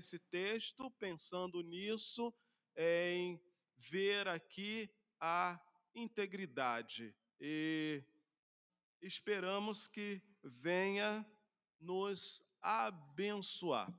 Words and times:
esse 0.00 0.18
texto 0.18 0.90
pensando 0.92 1.62
nisso, 1.62 2.34
em 2.74 3.38
ver 3.76 4.26
aqui 4.26 4.90
a 5.20 5.60
integridade. 5.94 7.14
E 7.38 8.02
esperamos 9.02 9.86
que 9.86 10.22
venha 10.42 11.24
nos 11.78 12.42
abençoar. 12.62 13.94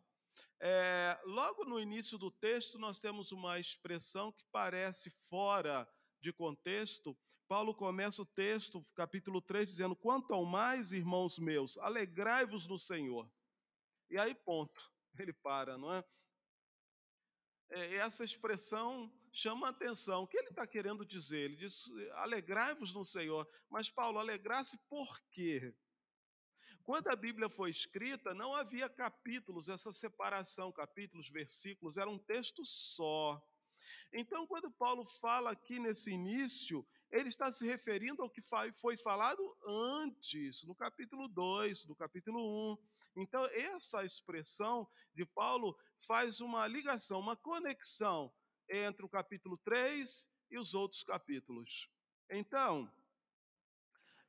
É, 0.60 1.20
logo 1.24 1.66
no 1.66 1.80
início 1.80 2.18
do 2.18 2.32
texto, 2.32 2.80
nós 2.80 3.00
temos 3.00 3.32
uma 3.32 3.60
expressão 3.60 4.32
que 4.32 4.44
parece 4.52 5.12
fora 5.30 5.88
de 6.20 6.34
contexto. 6.34 7.18
Paulo 7.48 7.76
começa 7.76 8.22
o 8.24 8.26
texto, 8.26 8.84
capítulo 8.96 9.40
3, 9.40 9.70
dizendo: 9.70 9.96
Quanto 9.96 10.34
ao 10.34 10.46
mais, 10.46 10.92
irmãos 10.92 11.38
meus, 11.38 11.78
alegrai-vos 11.78 12.66
no 12.68 12.80
Senhor. 12.80 13.32
E 14.10 14.18
aí, 14.18 14.34
ponto. 14.34 14.91
Ele 15.18 15.34
para, 15.34 15.78
não 15.78 15.94
é? 15.94 16.04
é 17.70 17.96
essa 17.96 18.24
expressão 18.24 19.12
chama 19.32 19.68
a 19.68 19.70
atenção. 19.70 20.24
O 20.24 20.28
que 20.28 20.38
ele 20.38 20.50
está 20.50 20.68
querendo 20.68 21.06
dizer? 21.06 21.46
Ele 21.46 21.56
diz: 21.56 21.90
alegrai-vos 22.14 22.94
no 22.94 23.06
Senhor. 23.06 23.48
Mas, 23.70 23.90
Paulo, 23.90 24.20
alegrar-se 24.20 24.78
por 24.90 25.20
quê? 25.30 25.74
Quando 26.84 27.08
a 27.10 27.16
Bíblia 27.16 27.48
foi 27.48 27.70
escrita, 27.70 28.34
não 28.34 28.56
havia 28.56 28.90
capítulos, 28.90 29.70
essa 29.70 29.94
separação, 29.94 30.72
capítulos, 30.72 31.30
versículos, 31.30 31.96
era 31.96 32.10
um 32.10 32.18
texto 32.18 32.66
só. 32.66 33.42
Então, 34.12 34.48
quando 34.48 34.72
Paulo 34.72 35.06
fala 35.06 35.52
aqui 35.52 35.80
nesse 35.80 36.12
início, 36.12 36.86
ele 37.12 37.30
está 37.30 37.52
se 37.52 37.66
referindo 37.66 38.22
ao 38.22 38.30
que 38.30 38.42
foi 38.74 38.98
falado 38.98 39.58
antes, 39.66 40.64
no 40.66 40.76
capítulo 40.76 41.28
2, 41.28 41.86
no 41.86 41.96
capítulo 41.96 42.74
1. 42.74 42.78
Então, 43.16 43.46
essa 43.54 44.06
expressão 44.06 44.88
de 45.14 45.26
Paulo 45.26 45.78
faz 46.08 46.40
uma 46.40 46.66
ligação, 46.68 47.20
uma 47.20 47.36
conexão 47.36 48.34
entre 48.70 49.06
o 49.06 49.10
capítulo 49.10 49.58
3 49.58 50.30
e 50.50 50.58
os 50.58 50.74
outros 50.74 51.04
capítulos. 51.04 51.90
Então, 52.30 52.92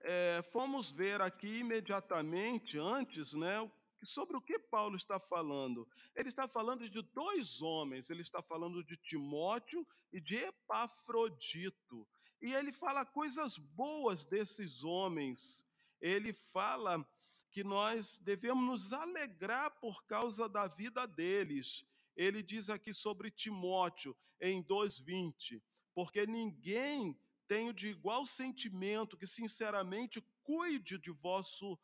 é, 0.00 0.42
fomos 0.50 0.90
ver 0.90 1.20
aqui 1.20 1.58
imediatamente 1.58 2.78
antes, 2.78 3.34
né, 3.34 3.70
sobre 4.02 4.36
o 4.36 4.40
que 4.40 4.58
Paulo 4.58 4.96
está 4.96 5.20
falando. 5.20 5.88
Ele 6.16 6.28
está 6.28 6.48
falando 6.48 6.88
de 6.88 7.02
dois 7.02 7.62
homens, 7.62 8.10
ele 8.10 8.22
está 8.22 8.42
falando 8.42 8.82
de 8.84 8.96
Timóteo 8.96 9.86
e 10.12 10.20
de 10.20 10.36
Epafrodito. 10.36 12.06
E 12.40 12.52
ele 12.52 12.72
fala 12.72 13.06
coisas 13.06 13.56
boas 13.56 14.26
desses 14.26 14.82
homens. 14.82 15.64
Ele 16.00 16.32
fala 16.32 17.08
que 17.52 17.62
nós 17.62 18.18
devemos 18.18 18.64
nos 18.64 18.92
alegrar 18.92 19.70
por 19.78 20.04
causa 20.06 20.48
da 20.48 20.66
vida 20.66 21.06
deles. 21.06 21.84
Ele 22.16 22.42
diz 22.42 22.70
aqui 22.70 22.94
sobre 22.94 23.30
Timóteo 23.30 24.16
em 24.40 24.62
2:20, 24.62 25.62
porque 25.94 26.26
ninguém 26.26 27.18
tenho 27.46 27.72
de 27.72 27.88
igual 27.88 28.24
sentimento 28.24 29.16
que 29.16 29.26
sinceramente 29.26 30.20
cuide 30.42 30.98
de 30.98 31.10
vosso, 31.10 31.78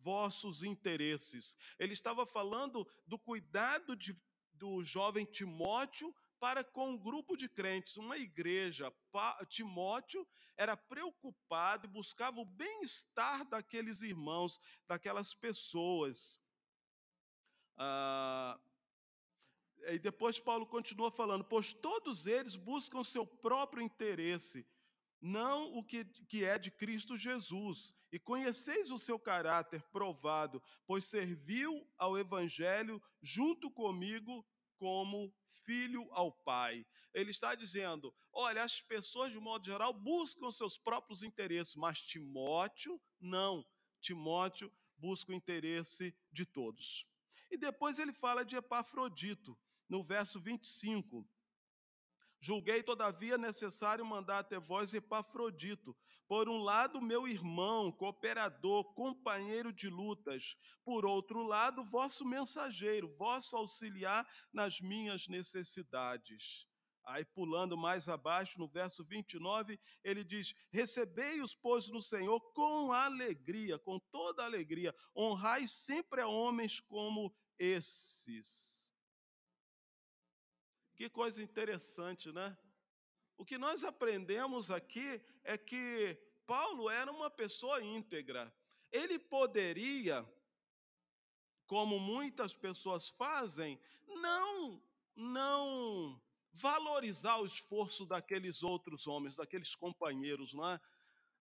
vossos 0.00 0.64
interesses. 0.64 1.56
Ele 1.78 1.92
estava 1.92 2.26
falando 2.26 2.86
do 3.06 3.16
cuidado 3.18 3.94
de, 3.94 4.20
do 4.52 4.82
jovem 4.82 5.24
Timóteo 5.24 6.12
para 6.42 6.64
com 6.64 6.90
um 6.90 6.98
grupo 6.98 7.36
de 7.36 7.48
crentes, 7.48 7.96
uma 7.96 8.18
igreja. 8.18 8.92
Timóteo 9.48 10.26
era 10.56 10.76
preocupado 10.76 11.86
e 11.86 11.88
buscava 11.88 12.40
o 12.40 12.44
bem-estar 12.44 13.44
daqueles 13.44 14.02
irmãos, 14.02 14.60
daquelas 14.88 15.32
pessoas. 15.32 16.40
Ah, 17.76 18.58
e 19.86 20.00
depois 20.00 20.40
Paulo 20.40 20.66
continua 20.66 21.12
falando: 21.12 21.44
pois 21.44 21.72
todos 21.72 22.26
eles 22.26 22.56
buscam 22.56 23.04
seu 23.04 23.24
próprio 23.24 23.80
interesse 23.80 24.66
não 25.20 25.72
o 25.76 25.84
que, 25.84 26.04
que 26.04 26.44
é 26.44 26.58
de 26.58 26.72
Cristo 26.72 27.16
Jesus. 27.16 27.94
E 28.10 28.18
conheceis 28.18 28.90
o 28.90 28.98
seu 28.98 29.18
caráter 29.18 29.80
provado, 29.92 30.60
pois 30.84 31.04
serviu 31.04 31.88
ao 31.96 32.18
Evangelho 32.18 33.00
junto 33.22 33.70
comigo 33.70 34.44
como 34.82 35.32
filho 35.64 36.08
ao 36.10 36.32
Pai. 36.32 36.84
Ele 37.14 37.30
está 37.30 37.54
dizendo: 37.54 38.12
olha, 38.32 38.64
as 38.64 38.80
pessoas, 38.80 39.30
de 39.30 39.38
modo 39.38 39.64
geral, 39.64 39.92
buscam 39.92 40.50
seus 40.50 40.76
próprios 40.76 41.22
interesses, 41.22 41.76
mas 41.76 42.00
Timóteo, 42.00 43.00
não. 43.20 43.64
Timóteo 44.00 44.72
busca 44.98 45.30
o 45.30 45.34
interesse 45.36 46.12
de 46.32 46.44
todos. 46.44 47.06
E 47.48 47.56
depois 47.56 48.00
ele 48.00 48.12
fala 48.12 48.44
de 48.44 48.56
Epafrodito, 48.56 49.56
no 49.88 50.02
verso 50.02 50.40
25. 50.40 51.24
Julguei, 52.44 52.82
todavia, 52.82 53.38
necessário 53.38 54.04
mandar 54.04 54.40
até 54.40 54.58
vós 54.58 54.92
Epafrodito, 54.92 55.96
por 56.26 56.48
um 56.48 56.58
lado, 56.58 57.00
meu 57.00 57.28
irmão, 57.28 57.92
cooperador, 57.92 58.92
companheiro 58.94 59.72
de 59.72 59.88
lutas, 59.88 60.56
por 60.84 61.06
outro 61.06 61.44
lado, 61.44 61.84
vosso 61.84 62.24
mensageiro, 62.24 63.14
vosso 63.16 63.56
auxiliar 63.56 64.28
nas 64.52 64.80
minhas 64.80 65.28
necessidades. 65.28 66.66
Aí, 67.04 67.24
pulando 67.24 67.76
mais 67.76 68.08
abaixo, 68.08 68.58
no 68.58 68.66
verso 68.66 69.04
29, 69.04 69.78
ele 70.02 70.24
diz: 70.24 70.52
Recebei-os, 70.72 71.54
pois, 71.54 71.90
no 71.90 72.02
Senhor 72.02 72.40
com 72.54 72.92
alegria, 72.92 73.78
com 73.78 74.00
toda 74.10 74.44
alegria, 74.44 74.92
honrai 75.16 75.68
sempre 75.68 76.22
a 76.22 76.26
homens 76.26 76.80
como 76.80 77.32
esses 77.56 78.81
que 81.02 81.10
coisa 81.10 81.42
interessante, 81.42 82.30
né? 82.30 82.56
O 83.36 83.44
que 83.44 83.58
nós 83.58 83.82
aprendemos 83.82 84.70
aqui 84.70 85.20
é 85.42 85.58
que 85.58 86.16
Paulo 86.46 86.88
era 86.88 87.10
uma 87.10 87.28
pessoa 87.28 87.82
íntegra. 87.82 88.54
Ele 88.92 89.18
poderia, 89.18 90.24
como 91.66 91.98
muitas 91.98 92.54
pessoas 92.54 93.08
fazem, 93.08 93.80
não 94.06 94.80
não 95.16 96.22
valorizar 96.52 97.38
o 97.38 97.46
esforço 97.46 98.06
daqueles 98.06 98.62
outros 98.62 99.08
homens, 99.08 99.36
daqueles 99.36 99.74
companheiros, 99.74 100.54
não 100.54 100.70
é? 100.70 100.80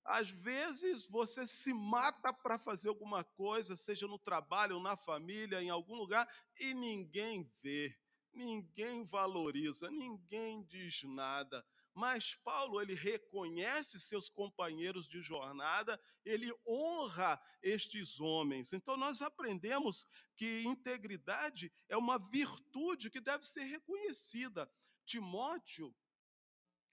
Às 0.04 0.32
vezes 0.32 1.06
você 1.06 1.46
se 1.46 1.72
mata 1.72 2.34
para 2.34 2.58
fazer 2.58 2.90
alguma 2.90 3.24
coisa, 3.24 3.76
seja 3.76 4.08
no 4.08 4.18
trabalho, 4.18 4.80
na 4.80 4.98
família, 4.98 5.62
em 5.62 5.70
algum 5.70 5.94
lugar, 5.94 6.28
e 6.60 6.74
ninguém 6.74 7.48
vê 7.62 7.96
ninguém 8.34 9.03
valoriza, 9.03 9.90
ninguém 9.90 10.64
diz 10.64 11.03
nada. 11.03 11.66
Mas 11.94 12.36
Paulo, 12.36 12.81
ele 12.81 12.94
reconhece 12.94 14.00
seus 14.00 14.30
companheiros 14.30 15.08
de 15.08 15.22
jornada, 15.22 16.00
ele 16.24 16.52
honra 16.66 17.40
estes 17.62 18.19
homens. 18.19 18.72
Então 18.72 18.96
nós 18.96 19.22
aprendemos 19.22 20.06
que 20.38 20.64
integridade 20.64 21.72
é 21.90 21.97
uma 21.97 22.18
virtude 22.18 23.09
que 23.09 23.19
deve 23.19 23.46
ser 23.46 23.64
reconhecida. 23.64 24.72
Timóteo 25.06 25.94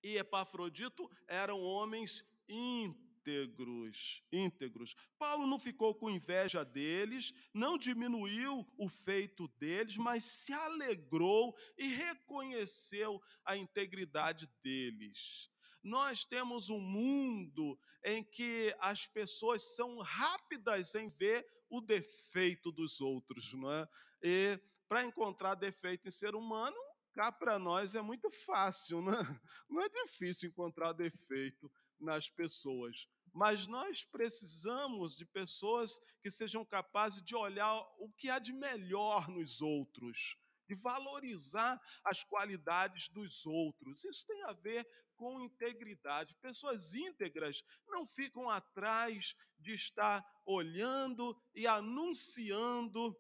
e 0.03 0.17
Epafrodito 0.17 1.09
eram 1.29 1.61
homens 1.61 2.25
íntegros 2.49 3.08
íntegros, 3.29 4.23
íntegros. 4.33 4.97
Paulo 5.19 5.47
não 5.47 5.59
ficou 5.59 5.95
com 5.95 6.11
inveja 6.11 6.65
deles, 6.65 7.33
não 7.53 7.77
diminuiu 7.77 8.67
o 8.77 8.89
feito 8.89 9.47
deles, 9.59 9.97
mas 9.97 10.25
se 10.25 10.53
alegrou 10.53 11.55
e 11.77 11.89
reconheceu 11.89 13.21
a 13.45 13.57
integridade 13.57 14.49
deles. 14.63 15.51
Nós 15.83 16.25
temos 16.25 16.71
um 16.71 16.81
mundo 16.81 17.79
em 18.05 18.25
que 18.25 18.75
as 18.81 19.07
pessoas 19.07 19.77
são 19.77 19.99
rápidas 19.99 20.95
em 20.95 21.09
ver 21.09 21.47
o 21.71 21.81
defeito 21.81 22.73
dos 22.73 23.01
outros, 23.01 23.53
não 23.53 23.71
é? 23.71 23.89
E 24.23 24.61
para 24.89 25.05
encontrar 25.05 25.55
defeito 25.55 26.09
em 26.09 26.11
ser 26.11 26.35
humano, 26.35 26.77
cá 27.13 27.31
para 27.31 27.59
nós 27.59 27.95
é 27.95 28.01
muito 28.01 28.31
fácil, 28.31 29.03
não 29.03 29.13
é? 29.13 29.19
Não 29.69 29.83
é 29.83 29.89
difícil 29.89 30.49
encontrar 30.49 30.93
defeito 30.93 31.71
nas 32.01 32.29
pessoas. 32.29 33.09
Mas 33.33 33.67
nós 33.67 34.05
precisamos 34.05 35.17
de 35.17 35.25
pessoas 35.25 36.01
que 36.23 36.31
sejam 36.31 36.65
capazes 36.65 37.23
de 37.23 37.35
olhar 37.35 37.77
o 37.99 38.11
que 38.13 38.29
há 38.29 38.39
de 38.39 38.53
melhor 38.53 39.29
nos 39.29 39.61
outros, 39.61 40.37
de 40.69 40.75
valorizar 40.75 41.81
as 42.05 42.25
qualidades 42.25 43.09
dos 43.09 43.47
outros. 43.47 44.05
Isso 44.05 44.27
tem 44.27 44.43
a 44.45 44.53
ver 44.53 44.87
com 45.17 45.41
integridade. 45.41 46.35
Pessoas 46.41 46.95
íntegras 46.95 47.63
não 47.87 48.07
ficam 48.07 48.49
atrás 48.49 49.35
de 49.59 49.75
estar 49.75 50.25
olhando 50.47 51.37
e 51.55 51.67
anunciando 51.67 53.19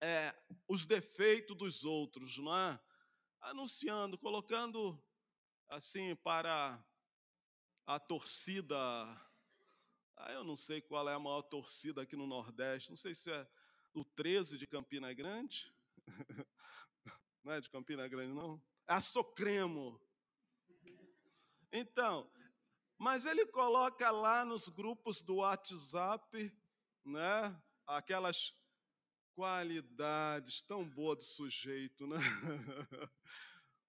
é, 0.00 0.34
os 0.68 0.86
defeitos 0.86 1.56
dos 1.56 1.84
outros, 1.84 2.38
não 2.38 2.56
é? 2.56 2.80
Anunciando, 3.40 4.18
colocando 4.18 5.02
assim 5.68 6.14
para 6.16 6.82
a 7.86 7.98
torcida. 7.98 8.76
Ah, 10.16 10.32
eu 10.32 10.44
não 10.44 10.56
sei 10.56 10.80
qual 10.80 11.08
é 11.08 11.14
a 11.14 11.18
maior 11.18 11.42
torcida 11.42 12.02
aqui 12.02 12.16
no 12.16 12.26
Nordeste, 12.26 12.90
não 12.90 12.96
sei 12.96 13.14
se 13.14 13.30
é 13.30 13.48
o 13.92 14.04
13 14.04 14.58
de 14.58 14.66
Campina 14.66 15.12
Grande, 15.12 15.74
Não 17.42 17.52
é 17.52 17.60
de 17.60 17.68
Campina 17.68 18.08
Grande, 18.08 18.32
não? 18.32 18.60
É 18.86 18.94
a 18.94 19.00
Socremo. 19.00 20.00
Então, 21.70 22.30
mas 22.96 23.26
ele 23.26 23.46
coloca 23.46 24.10
lá 24.10 24.44
nos 24.44 24.68
grupos 24.68 25.20
do 25.20 25.36
WhatsApp, 25.36 26.52
né? 27.04 27.62
Aquelas 27.86 28.54
qualidades 29.34 30.62
tão 30.62 30.88
boas 30.88 31.18
do 31.18 31.24
sujeito, 31.24 32.06
né? 32.06 32.16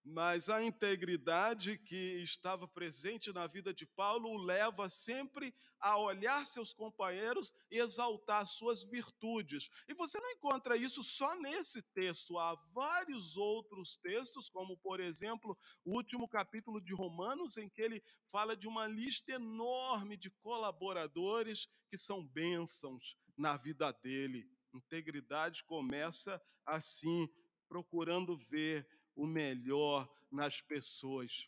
Mas 0.08 0.50
a 0.50 0.64
integridade 0.64 1.80
que 1.80 2.22
estava 2.22 2.68
presente 2.68 3.34
na 3.34 3.48
vida 3.48 3.74
de 3.74 3.88
Paulo 3.88 4.30
o 4.30 4.38
leva 4.38 4.88
sempre 4.88 5.52
a 5.80 5.98
olhar 5.98 6.46
seus 6.46 6.72
companheiros 6.72 7.52
e 7.72 7.80
exaltar 7.80 8.46
suas 8.46 8.84
virtudes. 8.84 9.68
E 9.88 9.96
você 9.96 10.20
não 10.20 10.30
encontra 10.30 10.78
isso 10.78 11.04
só 11.04 11.36
nesse 11.42 11.82
texto, 11.82 12.38
há 12.38 12.54
vários 12.72 13.36
outros 13.36 13.98
textos, 13.98 14.48
como 14.48 14.78
por 14.78 15.00
exemplo, 15.00 15.58
o 15.84 15.96
último 15.96 16.30
capítulo 16.30 16.80
de 16.80 16.94
Romanos, 16.94 17.58
em 17.58 17.68
que 17.68 17.82
ele 17.82 18.04
fala 18.32 18.56
de 18.56 18.68
uma 18.68 18.86
lista 18.86 19.32
enorme 19.32 20.16
de 20.18 20.30
colaboradores 20.30 21.68
que 21.90 21.98
são 21.98 22.24
bênçãos 22.24 23.18
na 23.36 23.58
vida 23.58 23.92
dele. 23.92 24.48
Integridade 24.72 25.64
começa 25.64 26.40
assim, 26.64 27.28
procurando 27.68 28.38
ver 28.38 28.88
o 29.16 29.26
melhor 29.26 30.08
nas 30.32 30.62
pessoas. 30.62 31.48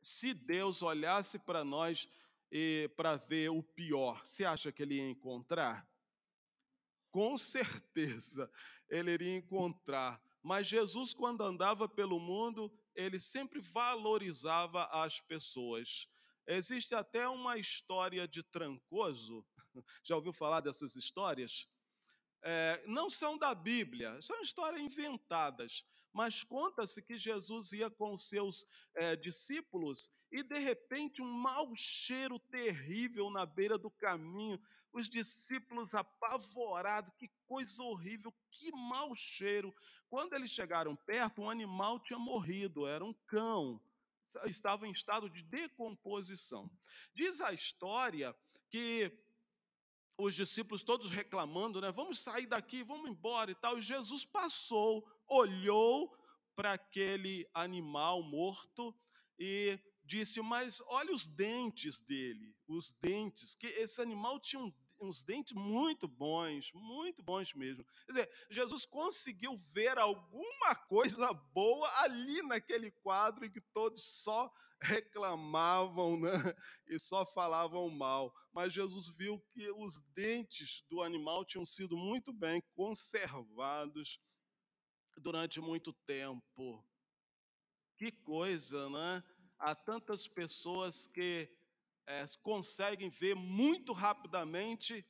Se 0.00 0.32
Deus 0.34 0.82
olhasse 0.82 1.38
para 1.38 1.64
nós 1.64 2.08
para 2.96 3.16
ver 3.16 3.50
o 3.50 3.62
pior, 3.62 4.24
você 4.24 4.44
acha 4.44 4.70
que 4.70 4.82
ele 4.82 4.96
ia 4.96 5.08
encontrar? 5.08 5.88
Com 7.10 7.36
certeza 7.36 8.50
ele 8.88 9.12
iria 9.12 9.36
encontrar. 9.36 10.22
Mas 10.42 10.66
Jesus, 10.66 11.14
quando 11.14 11.42
andava 11.42 11.88
pelo 11.88 12.20
mundo, 12.20 12.72
ele 12.94 13.18
sempre 13.18 13.60
valorizava 13.60 14.84
as 14.86 15.20
pessoas. 15.20 16.06
Existe 16.46 16.94
até 16.94 17.26
uma 17.28 17.56
história 17.56 18.28
de 18.28 18.42
Trancoso. 18.42 19.44
Já 20.04 20.14
ouviu 20.16 20.32
falar 20.32 20.60
dessas 20.60 20.94
histórias? 20.96 21.66
É, 22.42 22.84
não 22.86 23.08
são 23.08 23.38
da 23.38 23.54
Bíblia, 23.54 24.20
são 24.20 24.40
histórias 24.42 24.80
inventadas 24.80 25.84
mas 26.14 26.44
conta-se 26.44 27.02
que 27.02 27.18
Jesus 27.18 27.72
ia 27.72 27.90
com 27.90 28.16
seus 28.16 28.64
é, 28.94 29.16
discípulos 29.16 30.12
e 30.30 30.44
de 30.44 30.58
repente 30.58 31.20
um 31.20 31.30
mau 31.30 31.74
cheiro 31.74 32.38
terrível 32.38 33.28
na 33.30 33.44
beira 33.44 33.76
do 33.76 33.90
caminho. 33.90 34.60
Os 34.92 35.08
discípulos 35.08 35.92
apavorados, 35.92 37.12
que 37.18 37.28
coisa 37.48 37.82
horrível, 37.82 38.32
que 38.48 38.70
mau 38.70 39.14
cheiro. 39.16 39.74
Quando 40.08 40.34
eles 40.34 40.52
chegaram 40.52 40.94
perto, 40.94 41.42
um 41.42 41.50
animal 41.50 41.98
tinha 41.98 42.18
morrido, 42.18 42.86
era 42.86 43.04
um 43.04 43.12
cão, 43.26 43.82
estava 44.44 44.86
em 44.86 44.92
estado 44.92 45.28
de 45.28 45.42
decomposição. 45.42 46.70
Diz 47.12 47.40
a 47.40 47.52
história 47.52 48.34
que 48.70 49.12
os 50.16 50.34
discípulos 50.34 50.84
todos 50.84 51.10
reclamando, 51.10 51.80
né? 51.80 51.90
Vamos 51.90 52.20
sair 52.20 52.46
daqui, 52.46 52.84
vamos 52.84 53.10
embora 53.10 53.50
e 53.50 53.54
tal. 53.54 53.78
E 53.78 53.82
Jesus 53.82 54.24
passou 54.24 55.04
olhou 55.28 56.10
para 56.54 56.72
aquele 56.72 57.48
animal 57.52 58.22
morto 58.22 58.94
e 59.38 59.78
disse: 60.04 60.40
Mas 60.40 60.80
olha 60.86 61.12
os 61.14 61.26
dentes 61.26 62.00
dele, 62.00 62.54
os 62.66 62.92
dentes, 63.00 63.54
que 63.54 63.66
esse 63.66 64.00
animal 64.00 64.38
tinha 64.38 64.62
um, 64.62 64.72
uns 65.00 65.22
dentes 65.22 65.52
muito 65.52 66.06
bons, 66.06 66.70
muito 66.72 67.22
bons 67.22 67.52
mesmo. 67.54 67.84
Quer 68.06 68.12
dizer, 68.12 68.30
Jesus 68.50 68.86
conseguiu 68.86 69.56
ver 69.72 69.98
alguma 69.98 70.74
coisa 70.88 71.32
boa 71.32 71.88
ali 72.02 72.42
naquele 72.42 72.90
quadro 72.90 73.44
em 73.44 73.50
que 73.50 73.60
todos 73.60 74.04
só 74.22 74.52
reclamavam 74.80 76.18
né? 76.20 76.30
e 76.86 76.98
só 76.98 77.24
falavam 77.24 77.88
mal. 77.90 78.32
Mas 78.52 78.72
Jesus 78.72 79.08
viu 79.08 79.40
que 79.52 79.70
os 79.72 80.06
dentes 80.14 80.84
do 80.88 81.02
animal 81.02 81.44
tinham 81.44 81.64
sido 81.64 81.96
muito 81.96 82.32
bem 82.32 82.62
conservados 82.74 84.20
durante 85.20 85.60
muito 85.60 85.92
tempo. 85.92 86.84
Que 87.96 88.10
coisa, 88.10 88.88
né? 88.90 89.22
Há 89.58 89.74
tantas 89.74 90.26
pessoas 90.26 91.06
que 91.06 91.48
é, 92.06 92.24
conseguem 92.42 93.08
ver 93.08 93.34
muito 93.34 93.92
rapidamente 93.92 95.06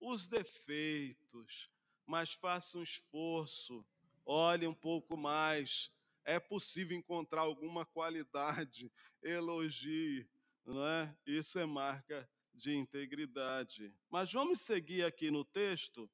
os 0.00 0.26
defeitos, 0.26 1.70
mas 2.06 2.32
faça 2.32 2.78
um 2.78 2.82
esforço, 2.82 3.84
olhe 4.24 4.66
um 4.66 4.74
pouco 4.74 5.16
mais. 5.16 5.90
É 6.24 6.40
possível 6.40 6.96
encontrar 6.96 7.42
alguma 7.42 7.84
qualidade, 7.84 8.90
elogie, 9.22 10.26
não 10.64 10.86
é? 10.86 11.14
Isso 11.26 11.58
é 11.58 11.66
marca 11.66 12.28
de 12.52 12.74
integridade. 12.74 13.94
Mas 14.08 14.32
vamos 14.32 14.60
seguir 14.60 15.04
aqui 15.04 15.30
no 15.30 15.44
texto 15.44 16.10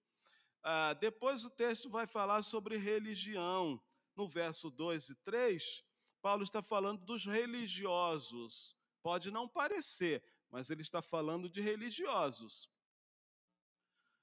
ah, 0.62 0.94
depois 0.94 1.44
o 1.44 1.50
texto 1.50 1.88
vai 1.88 2.06
falar 2.06 2.42
sobre 2.42 2.76
religião. 2.76 3.80
No 4.16 4.28
verso 4.28 4.70
2 4.70 5.10
e 5.10 5.14
3, 5.16 5.84
Paulo 6.20 6.42
está 6.42 6.62
falando 6.62 7.04
dos 7.04 7.24
religiosos. 7.24 8.76
Pode 9.02 9.30
não 9.30 9.48
parecer, 9.48 10.22
mas 10.50 10.68
ele 10.68 10.82
está 10.82 11.00
falando 11.00 11.48
de 11.48 11.60
religiosos. 11.60 12.68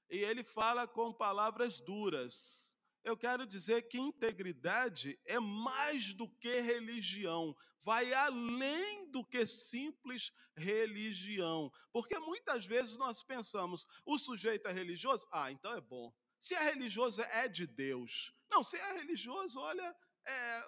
E 0.08 0.18
ele 0.18 0.44
fala 0.44 0.86
com 0.86 1.12
palavras 1.12 1.80
duras. 1.80 2.78
Eu 3.02 3.16
quero 3.16 3.46
dizer 3.46 3.88
que 3.88 3.98
integridade 3.98 5.18
é 5.24 5.40
mais 5.40 6.12
do 6.12 6.28
que 6.28 6.60
religião, 6.60 7.56
vai 7.80 8.12
além 8.12 9.10
do 9.10 9.24
que 9.24 9.46
simples 9.46 10.32
religião. 10.54 11.72
Porque 11.92 12.18
muitas 12.18 12.66
vezes 12.66 12.96
nós 12.96 13.22
pensamos, 13.22 13.86
o 14.04 14.18
sujeito 14.18 14.68
é 14.68 14.72
religioso? 14.72 15.26
Ah, 15.32 15.50
então 15.50 15.72
é 15.72 15.80
bom. 15.80 16.12
Se 16.40 16.54
é 16.54 16.70
religioso, 16.70 17.22
é 17.22 17.48
de 17.48 17.66
Deus. 17.66 18.32
Não, 18.50 18.62
se 18.62 18.76
é 18.76 18.92
religioso, 18.92 19.58
olha, 19.60 19.94
é 20.24 20.64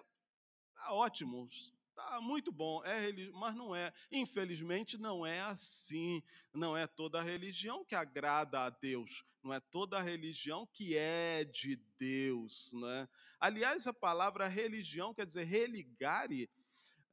tá 0.81 0.93
ótimo, 0.95 1.49
tá 1.95 2.21
muito 2.23 2.51
bom, 2.51 2.83
é 2.85 3.01
religioso, 3.01 3.39
mas 3.39 3.55
não 3.55 3.75
é. 3.75 3.93
Infelizmente, 4.11 4.97
não 4.97 5.27
é 5.27 5.41
assim. 5.43 6.23
Não 6.53 6.77
é 6.77 6.87
toda 6.87 7.23
religião 7.23 7.85
que 7.85 7.95
agrada 7.95 8.61
a 8.65 8.71
Deus. 8.71 9.25
Não 9.43 9.53
é 9.53 9.61
toda 9.61 10.01
religião 10.01 10.67
que 10.73 10.97
é 10.97 11.45
de 11.45 11.77
Deus, 11.99 12.73
né? 12.75 13.09
Aliás, 13.39 13.87
a 13.87 13.93
palavra 13.93 14.49
religião 14.49 15.15
quer 15.15 15.27
dizer 15.27 15.45
religare, 15.45 16.51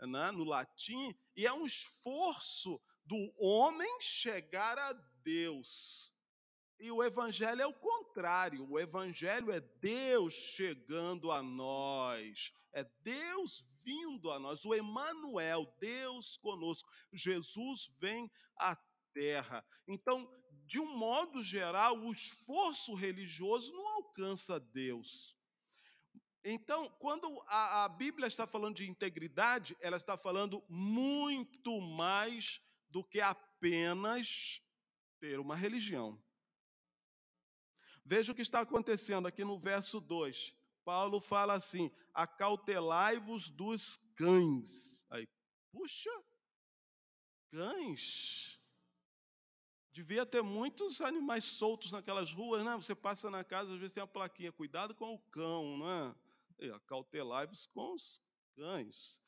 né, 0.01 0.32
no 0.32 0.43
latim, 0.43 1.15
e 1.36 1.46
é 1.46 1.53
um 1.53 1.65
esforço 1.65 2.82
do 3.05 3.34
homem 3.38 3.89
chegar 4.01 4.77
a 4.77 4.93
Deus. 5.24 6.13
E 6.79 6.91
o 6.91 7.03
evangelho 7.03 7.62
é 7.62 7.67
o. 7.67 7.74
O 8.69 8.79
evangelho 8.79 9.51
é 9.51 9.59
Deus 9.59 10.33
chegando 10.33 11.31
a 11.31 11.43
nós. 11.43 12.51
É 12.74 12.83
Deus 13.01 13.65
vindo 13.83 14.31
a 14.31 14.39
nós. 14.39 14.65
O 14.65 14.74
Emanuel, 14.74 15.65
Deus 15.79 16.38
conosco. 16.38 16.89
Jesus 17.13 17.89
vem 18.00 18.29
à 18.57 18.75
terra. 19.13 19.65
Então, 19.88 20.29
de 20.65 20.79
um 20.79 20.97
modo 20.97 21.43
geral, 21.43 21.97
o 21.97 22.12
esforço 22.12 22.93
religioso 22.93 23.71
não 23.74 23.88
alcança 23.95 24.59
Deus. 24.59 25.38
Então, 26.43 26.89
quando 27.00 27.41
a, 27.47 27.86
a, 27.86 27.89
Bíblia 27.89 28.27
está 28.27 28.47
falando 28.47 28.77
de 28.77 28.89
integridade, 28.89 29.75
ela 29.81 29.97
está 29.97 30.17
falando 30.17 30.63
muito 30.69 31.81
mais 31.81 32.62
do 32.89 33.03
que 33.03 33.19
apenas 33.19 34.62
ter 35.19 35.39
uma 35.39 35.55
religião. 35.55 36.21
Veja 38.10 38.32
o 38.32 38.36
que 38.36 38.42
está 38.42 38.62
acontecendo 38.62 39.28
aqui 39.28 39.44
no 39.44 39.60
verso 39.60 40.00
2. 40.00 40.56
Paulo 40.86 41.20
fala 41.20 41.56
assim: 41.56 41.92
acautelai-vos 42.14 43.50
dos 43.50 43.98
cães. 44.16 45.06
Aí, 45.10 45.28
puxa, 45.74 46.10
cães. 47.52 48.58
Devia 49.92 50.26
ter 50.26 50.42
muitos 50.42 51.02
animais 51.02 51.44
soltos 51.44 51.92
naquelas 51.92 52.32
ruas, 52.32 52.64
né? 52.64 52.78
Você 52.78 52.96
passa 52.96 53.30
na 53.30 53.44
casa, 53.44 53.74
às 53.74 53.78
vezes 53.78 53.92
tem 53.92 54.02
uma 54.02 54.08
plaquinha, 54.08 54.54
cuidado 54.54 54.96
com 54.96 55.14
o 55.14 55.20
cão, 55.20 55.78
né? 55.78 56.16
Acautelai-vos 56.76 57.66
com 57.66 57.94
os 57.94 58.22
cães. 58.56 59.20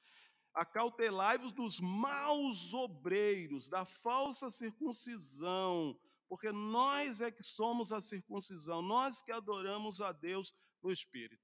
Acautelai-vos 0.54 1.52
dos 1.52 1.82
maus 1.82 2.74
obreiros, 2.74 3.68
da 3.68 3.84
falsa 3.84 4.50
circuncisão, 4.50 6.00
porque 6.30 6.52
nós 6.52 7.20
é 7.20 7.32
que 7.32 7.44
somos 7.44 7.92
a 7.92 8.00
circuncisão, 8.00 8.82
nós 8.82 9.22
que 9.22 9.32
adoramos 9.32 10.00
a 10.00 10.12
Deus 10.12 10.54
no 10.82 10.92
Espírito. 10.92 11.44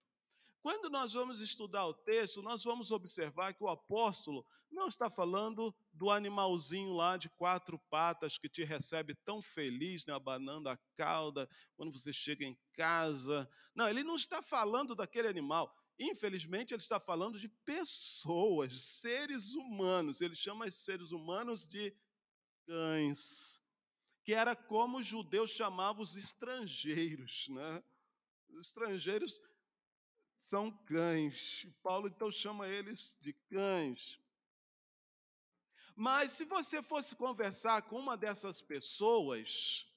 Quando 0.61 0.89
nós 0.89 1.13
vamos 1.13 1.41
estudar 1.41 1.85
o 1.85 1.93
texto, 1.93 2.41
nós 2.41 2.63
vamos 2.63 2.89
observar 2.91 3.53
que 3.53 3.63
o 3.63 3.67
apóstolo 3.67 4.43
não 4.71 4.87
está 4.87 5.09
falando 5.09 5.75
do 5.93 6.09
animalzinho 6.09 6.91
lá 6.93 7.17
de 7.17 7.29
quatro 7.29 7.77
patas 7.89 8.37
que 8.37 8.49
te 8.49 8.63
recebe 8.63 9.13
tão 9.23 9.41
feliz, 9.41 10.05
né, 10.05 10.13
abanando 10.13 10.69
a 10.69 10.77
cauda 10.95 11.47
quando 11.75 11.91
você 11.91 12.11
chega 12.11 12.45
em 12.45 12.57
casa. 12.73 13.49
Não, 13.75 13.87
ele 13.87 14.03
não 14.03 14.15
está 14.15 14.41
falando 14.41 14.95
daquele 14.95 15.27
animal. 15.27 15.71
Infelizmente, 15.99 16.73
ele 16.73 16.81
está 16.81 16.99
falando 16.99 17.39
de 17.39 17.47
pessoas, 17.63 18.81
seres 18.81 19.53
humanos. 19.53 20.19
Ele 20.19 20.35
chama 20.35 20.67
esses 20.67 20.83
seres 20.83 21.11
humanos 21.11 21.67
de 21.67 21.95
cães, 22.65 23.61
que 24.25 24.33
era 24.33 24.55
como 24.55 24.97
os 24.97 25.05
judeus 25.05 25.51
chamavam 25.51 26.01
os 26.01 26.17
estrangeiros. 26.17 27.47
Né? 27.49 27.83
Os 28.49 28.67
estrangeiros 28.67 29.39
são 30.35 30.71
cães. 30.71 31.67
Paulo 31.83 32.07
então 32.07 32.31
chama 32.31 32.67
eles 32.67 33.15
de 33.21 33.31
cães. 33.33 34.19
Mas 35.95 36.31
se 36.31 36.43
você 36.43 36.81
fosse 36.81 37.15
conversar 37.15 37.83
com 37.83 37.99
uma 37.99 38.17
dessas 38.17 38.61
pessoas, 38.61 39.87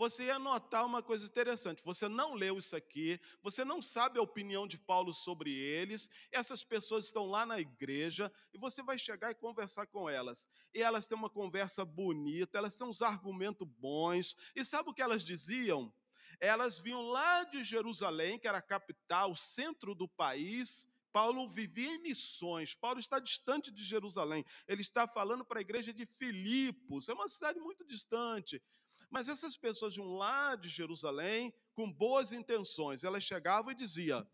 você 0.00 0.24
ia 0.24 0.38
notar 0.38 0.86
uma 0.86 1.02
coisa 1.02 1.26
interessante. 1.26 1.84
Você 1.84 2.08
não 2.08 2.32
leu 2.32 2.58
isso 2.58 2.74
aqui, 2.74 3.20
você 3.42 3.66
não 3.66 3.82
sabe 3.82 4.18
a 4.18 4.22
opinião 4.22 4.66
de 4.66 4.78
Paulo 4.78 5.12
sobre 5.12 5.52
eles. 5.52 6.08
Essas 6.32 6.64
pessoas 6.64 7.04
estão 7.04 7.26
lá 7.26 7.44
na 7.44 7.60
igreja 7.60 8.32
e 8.50 8.56
você 8.56 8.82
vai 8.82 8.96
chegar 8.98 9.30
e 9.30 9.34
conversar 9.34 9.86
com 9.88 10.08
elas. 10.08 10.48
E 10.72 10.80
elas 10.80 11.06
têm 11.06 11.18
uma 11.18 11.28
conversa 11.28 11.84
bonita, 11.84 12.56
elas 12.56 12.76
têm 12.76 12.86
uns 12.86 13.02
argumentos 13.02 13.68
bons. 13.78 14.34
E 14.56 14.64
sabe 14.64 14.88
o 14.88 14.94
que 14.94 15.02
elas 15.02 15.22
diziam? 15.22 15.92
Elas 16.40 16.78
vinham 16.78 17.02
lá 17.02 17.44
de 17.44 17.62
Jerusalém, 17.62 18.38
que 18.38 18.48
era 18.48 18.56
a 18.56 18.62
capital, 18.62 19.32
o 19.32 19.36
centro 19.36 19.94
do 19.94 20.08
país. 20.08 20.88
Paulo 21.12 21.46
vivia 21.46 21.94
em 21.94 22.02
missões. 22.02 22.74
Paulo 22.74 23.00
está 23.00 23.18
distante 23.18 23.70
de 23.70 23.84
Jerusalém. 23.84 24.46
Ele 24.66 24.80
está 24.80 25.06
falando 25.06 25.44
para 25.44 25.58
a 25.58 25.60
igreja 25.60 25.92
de 25.92 26.06
Filipos. 26.06 27.10
É 27.10 27.12
uma 27.12 27.28
cidade 27.28 27.60
muito 27.60 27.84
distante. 27.84 28.62
Mas 29.10 29.28
essas 29.28 29.56
pessoas 29.56 29.92
de 29.92 30.00
um 30.00 30.16
lado 30.16 30.62
de 30.62 30.68
Jerusalém, 30.68 31.52
com 31.74 31.92
boas 31.92 32.32
intenções, 32.32 33.02
elas 33.02 33.24
chegavam 33.24 33.72
e 33.72 33.74
diziam: 33.74 34.26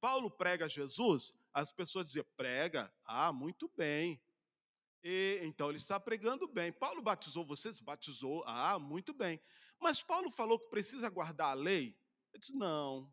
Paulo 0.00 0.28
prega 0.30 0.68
Jesus? 0.68 1.34
As 1.52 1.70
pessoas 1.70 2.06
diziam: 2.06 2.26
prega, 2.36 2.92
ah, 3.06 3.32
muito 3.32 3.70
bem. 3.76 4.20
E, 5.04 5.38
então 5.42 5.68
ele 5.68 5.78
está 5.78 6.00
pregando 6.00 6.48
bem. 6.48 6.72
Paulo 6.72 7.00
batizou 7.00 7.44
vocês? 7.44 7.78
Batizou, 7.78 8.42
ah, 8.46 8.78
muito 8.78 9.14
bem. 9.14 9.40
Mas 9.78 10.02
Paulo 10.02 10.30
falou 10.32 10.58
que 10.58 10.68
precisa 10.68 11.08
guardar 11.08 11.50
a 11.50 11.54
lei? 11.54 11.96
Ele 12.32 12.40
disse: 12.40 12.56
não. 12.56 13.12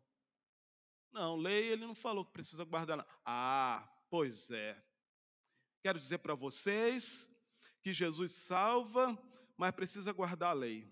Não, 1.12 1.36
lei 1.36 1.68
ele 1.68 1.86
não 1.86 1.94
falou 1.94 2.24
que 2.24 2.32
precisa 2.32 2.64
guardar. 2.64 2.96
Não. 2.96 3.06
Ah, 3.24 3.88
pois 4.10 4.50
é. 4.50 4.82
Quero 5.82 5.98
dizer 5.98 6.18
para 6.18 6.34
vocês 6.34 7.30
que 7.80 7.92
Jesus 7.92 8.32
salva, 8.32 9.16
mas 9.56 9.72
precisa 9.72 10.12
guardar 10.12 10.50
a 10.50 10.54
lei. 10.54 10.88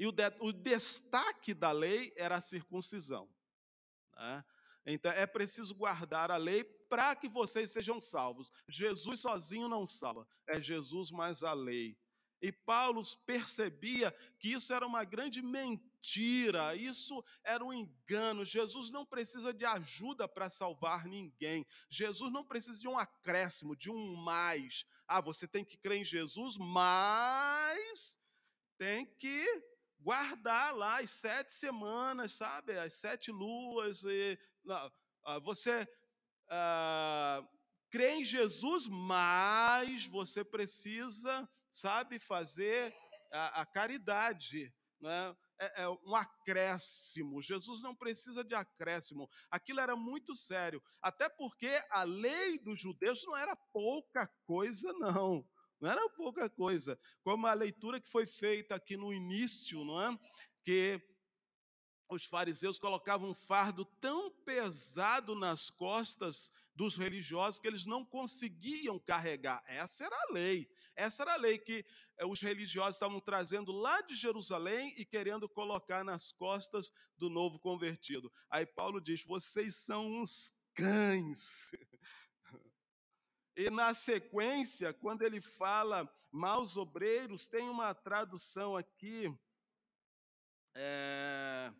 E 0.00 0.06
o, 0.06 0.12
de, 0.12 0.22
o 0.40 0.50
destaque 0.50 1.52
da 1.52 1.72
lei 1.72 2.10
era 2.16 2.36
a 2.36 2.40
circuncisão. 2.40 3.28
Né? 4.16 4.44
Então 4.86 5.12
é 5.12 5.26
preciso 5.26 5.74
guardar 5.74 6.30
a 6.30 6.38
lei 6.38 6.64
para 6.64 7.14
que 7.14 7.28
vocês 7.28 7.70
sejam 7.70 8.00
salvos. 8.00 8.50
Jesus 8.66 9.20
sozinho 9.20 9.68
não 9.68 9.86
salva, 9.86 10.26
é 10.46 10.58
Jesus 10.58 11.10
mais 11.10 11.42
a 11.42 11.52
lei. 11.52 11.98
E 12.40 12.50
Paulo 12.50 13.02
percebia 13.26 14.10
que 14.38 14.50
isso 14.50 14.72
era 14.72 14.86
uma 14.86 15.04
grande 15.04 15.42
mentira, 15.42 16.74
isso 16.74 17.22
era 17.44 17.62
um 17.62 17.70
engano. 17.70 18.42
Jesus 18.42 18.90
não 18.90 19.04
precisa 19.04 19.52
de 19.52 19.66
ajuda 19.66 20.26
para 20.26 20.48
salvar 20.48 21.04
ninguém. 21.04 21.66
Jesus 21.90 22.32
não 22.32 22.42
precisa 22.42 22.80
de 22.80 22.88
um 22.88 22.98
acréscimo, 22.98 23.76
de 23.76 23.90
um 23.90 24.16
mais. 24.16 24.86
Ah, 25.06 25.20
você 25.20 25.46
tem 25.46 25.62
que 25.62 25.76
crer 25.76 25.98
em 25.98 26.04
Jesus, 26.06 26.56
mas 26.56 28.18
tem 28.78 29.04
que 29.04 29.46
guardar 30.00 30.74
lá 30.74 31.00
as 31.00 31.10
sete 31.10 31.52
semanas, 31.52 32.32
sabe? 32.32 32.76
As 32.78 32.94
sete 32.94 33.30
luas. 33.30 34.02
E, 34.04 34.38
não, 34.64 34.92
ah, 35.24 35.38
você 35.40 35.86
ah, 36.48 37.46
crê 37.90 38.12
em 38.12 38.24
Jesus, 38.24 38.86
mas 38.86 40.06
você 40.06 40.44
precisa, 40.44 41.48
sabe, 41.70 42.18
fazer 42.18 42.94
a, 43.32 43.62
a 43.62 43.66
caridade. 43.66 44.72
Né? 45.00 45.36
É, 45.58 45.82
é, 45.82 45.88
um 45.88 46.14
acréscimo. 46.14 47.42
Jesus 47.42 47.82
não 47.82 47.94
precisa 47.94 48.42
de 48.42 48.54
acréscimo. 48.54 49.28
Aquilo 49.50 49.80
era 49.80 49.94
muito 49.94 50.34
sério. 50.34 50.82
Até 51.02 51.28
porque 51.28 51.70
a 51.90 52.02
lei 52.02 52.58
dos 52.58 52.80
judeus 52.80 53.22
não 53.26 53.36
era 53.36 53.54
pouca 53.72 54.26
coisa, 54.44 54.92
não. 54.94 55.46
Não 55.80 55.90
era 55.90 56.08
pouca 56.10 56.48
coisa. 56.50 56.98
Como 57.22 57.46
a 57.46 57.54
leitura 57.54 58.00
que 58.00 58.08
foi 58.08 58.26
feita 58.26 58.74
aqui 58.74 58.96
no 58.96 59.12
início, 59.12 59.84
não 59.84 60.00
é? 60.00 60.18
Que 60.62 61.00
os 62.10 62.24
fariseus 62.24 62.78
colocavam 62.78 63.30
um 63.30 63.34
fardo 63.34 63.84
tão 64.00 64.30
pesado 64.44 65.34
nas 65.34 65.70
costas 65.70 66.52
dos 66.74 66.96
religiosos 66.96 67.60
que 67.60 67.68
eles 67.68 67.86
não 67.86 68.04
conseguiam 68.04 68.98
carregar. 68.98 69.62
Essa 69.66 70.04
era 70.04 70.16
a 70.16 70.32
lei. 70.32 70.68
Essa 70.96 71.22
era 71.22 71.34
a 71.34 71.36
lei 71.36 71.56
que 71.56 71.84
eh, 72.18 72.26
os 72.26 72.40
religiosos 72.40 72.96
estavam 72.96 73.20
trazendo 73.20 73.70
lá 73.72 74.00
de 74.02 74.16
Jerusalém 74.16 74.92
e 74.98 75.04
querendo 75.04 75.48
colocar 75.48 76.04
nas 76.04 76.32
costas 76.32 76.92
do 77.16 77.30
novo 77.30 77.58
convertido. 77.58 78.30
Aí 78.50 78.66
Paulo 78.66 79.00
diz: 79.00 79.24
vocês 79.24 79.76
são 79.76 80.10
uns 80.10 80.60
cães. 80.74 81.70
E 83.60 83.68
na 83.68 83.92
sequência, 83.92 84.94
quando 84.94 85.20
ele 85.20 85.38
fala 85.38 86.10
maus 86.32 86.78
obreiros, 86.78 87.46
tem 87.46 87.68
uma 87.68 87.92
tradução 87.92 88.74
aqui, 88.74 89.30
é, 90.74 91.70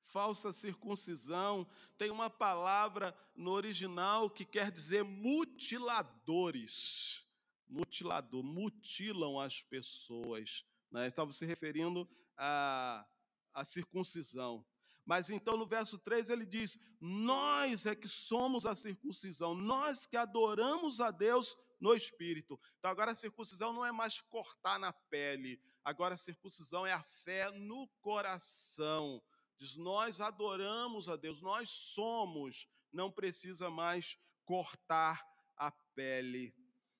falsa 0.00 0.50
circuncisão, 0.50 1.68
tem 1.98 2.10
uma 2.10 2.30
palavra 2.30 3.14
no 3.36 3.50
original 3.50 4.30
que 4.30 4.46
quer 4.46 4.70
dizer 4.70 5.04
mutiladores. 5.04 7.22
Mutilador, 7.68 8.42
mutilam 8.42 9.38
as 9.38 9.60
pessoas. 9.60 10.64
Né? 10.90 11.06
Estava 11.06 11.32
se 11.32 11.44
referindo 11.44 12.08
à, 12.34 13.06
à 13.52 13.62
circuncisão. 13.62 14.64
Mas 15.04 15.30
então 15.30 15.56
no 15.56 15.66
verso 15.66 15.98
3 15.98 16.30
ele 16.30 16.46
diz: 16.46 16.78
Nós 17.00 17.86
é 17.86 17.94
que 17.94 18.08
somos 18.08 18.64
a 18.66 18.74
circuncisão, 18.74 19.54
nós 19.54 20.06
que 20.06 20.16
adoramos 20.16 21.00
a 21.00 21.10
Deus 21.10 21.56
no 21.80 21.94
espírito. 21.94 22.58
Então 22.78 22.90
agora 22.90 23.10
a 23.10 23.14
circuncisão 23.14 23.72
não 23.72 23.84
é 23.84 23.90
mais 23.90 24.20
cortar 24.20 24.78
na 24.78 24.92
pele, 24.92 25.60
agora 25.84 26.14
a 26.14 26.18
circuncisão 26.18 26.86
é 26.86 26.92
a 26.92 27.02
fé 27.02 27.50
no 27.50 27.88
coração. 28.00 29.20
Diz: 29.58 29.76
Nós 29.76 30.20
adoramos 30.20 31.08
a 31.08 31.16
Deus, 31.16 31.40
nós 31.40 31.68
somos, 31.68 32.68
não 32.92 33.10
precisa 33.10 33.68
mais 33.68 34.16
cortar 34.44 35.26
a 35.56 35.72
pele. 35.94 36.54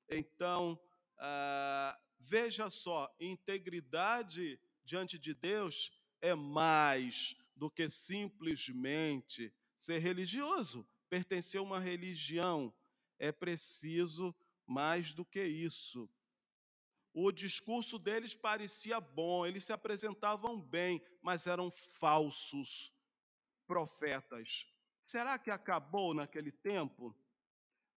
Então, 0.09 0.79
ah, 1.19 1.99
veja 2.19 2.69
só, 2.69 3.15
integridade 3.21 4.61
diante 4.85 5.19
de 5.19 5.35
Deus 5.35 5.93
é 6.21 6.35
mais 6.35 7.37
do 7.55 7.71
que 7.71 7.89
simplesmente 7.89 9.53
ser 9.77 9.99
religioso, 9.99 10.87
pertencer 11.09 11.61
a 11.61 11.63
uma 11.63 11.79
religião. 11.79 12.75
É 13.19 13.31
preciso 13.31 14.35
mais 14.67 15.13
do 15.13 15.25
que 15.25 15.43
isso. 15.43 16.09
O 17.15 17.31
discurso 17.31 17.99
deles 17.99 18.35
parecia 18.35 18.99
bom, 18.99 19.45
eles 19.45 19.65
se 19.65 19.73
apresentavam 19.73 20.61
bem, 20.61 21.03
mas 21.21 21.47
eram 21.47 21.71
falsos 21.71 22.93
profetas. 23.67 24.67
Será 25.03 25.39
que 25.39 25.51
acabou 25.51 26.15
naquele 26.15 26.51
tempo? 26.51 27.15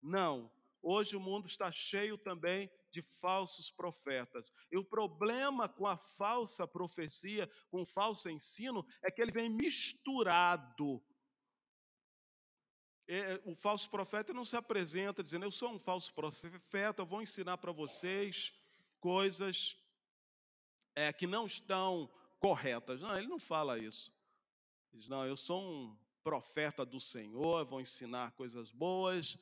Não. 0.02 0.52
Hoje 0.82 1.16
o 1.16 1.20
mundo 1.20 1.46
está 1.46 1.72
cheio 1.72 2.18
também 2.18 2.72
de 2.94 3.02
falsos 3.02 3.72
profetas. 3.72 4.54
E 4.72 4.78
o 4.78 4.86
problema 4.86 5.68
com 5.68 5.88
a 5.88 5.98
falsa 5.98 6.68
profecia, 6.68 7.50
com 7.70 7.82
o 7.82 7.86
falso 7.86 8.30
ensino, 8.30 8.86
é 9.02 9.10
que 9.10 9.22
ele 9.22 9.32
vem 9.32 9.50
misturado. 9.50 11.04
É, 13.08 13.42
o 13.44 13.56
falso 13.56 13.90
profeta 13.90 14.32
não 14.32 14.46
se 14.46 14.56
apresenta 14.56 15.24
dizendo: 15.24 15.44
Eu 15.44 15.52
sou 15.52 15.72
um 15.74 15.80
falso 15.80 16.14
profeta, 16.14 17.04
vou 17.04 17.22
ensinar 17.22 17.58
para 17.58 17.72
vocês 17.72 18.54
coisas 19.00 19.76
é, 20.96 21.12
que 21.12 21.26
não 21.26 21.48
estão 21.48 22.10
corretas. 22.40 23.02
Não, 23.02 23.18
ele 23.18 23.28
não 23.28 23.40
fala 23.40 23.80
isso. 23.80 24.14
Ele 24.92 25.02
diz: 25.02 25.10
Não, 25.10 25.26
eu 25.26 25.36
sou 25.36 25.62
um 25.62 25.98
profeta 26.24 26.86
do 26.86 27.00
Senhor, 27.00 27.66
vou 27.66 27.82
ensinar 27.82 28.32
coisas 28.34 28.70
boas, 28.70 29.36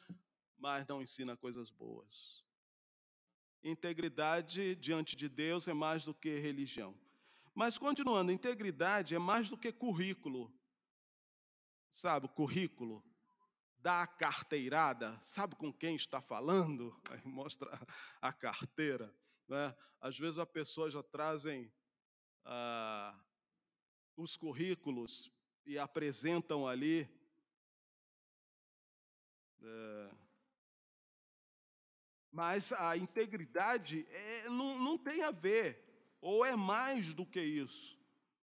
mas 0.57 0.87
não 0.87 1.01
ensina 1.01 1.35
coisas 1.35 1.69
boas. 1.69 2.41
Integridade 3.63 4.75
diante 4.75 5.15
de 5.15 5.29
Deus 5.29 5.67
é 5.67 5.73
mais 5.73 6.05
do 6.05 6.13
que 6.13 6.35
religião. 6.35 6.95
Mas 7.53 7.77
continuando, 7.77 8.31
integridade 8.31 9.13
é 9.13 9.19
mais 9.19 9.49
do 9.49 9.57
que 9.57 9.71
currículo. 9.71 10.51
Sabe, 11.91 12.27
currículo 12.29 13.03
dá 13.81 14.03
a 14.03 14.07
carteirada, 14.07 15.19
sabe 15.23 15.55
com 15.55 15.73
quem 15.73 15.95
está 15.95 16.21
falando? 16.21 16.95
Aí 17.09 17.21
mostra 17.25 17.69
a 18.21 18.31
carteira. 18.31 19.13
Né? 19.47 19.75
Às 19.99 20.17
vezes 20.17 20.37
as 20.37 20.47
pessoas 20.47 20.93
já 20.93 21.03
trazem 21.03 21.71
ah, 22.45 23.19
os 24.15 24.37
currículos 24.37 25.31
e 25.65 25.77
apresentam 25.77 26.67
ali 26.67 27.09
Mas 32.31 32.71
a 32.71 32.95
integridade 32.95 34.07
é, 34.09 34.49
não, 34.49 34.79
não 34.79 34.97
tem 34.97 35.21
a 35.23 35.31
ver, 35.31 35.83
ou 36.21 36.45
é 36.45 36.55
mais 36.55 37.13
do 37.13 37.25
que 37.25 37.41
isso. 37.41 37.99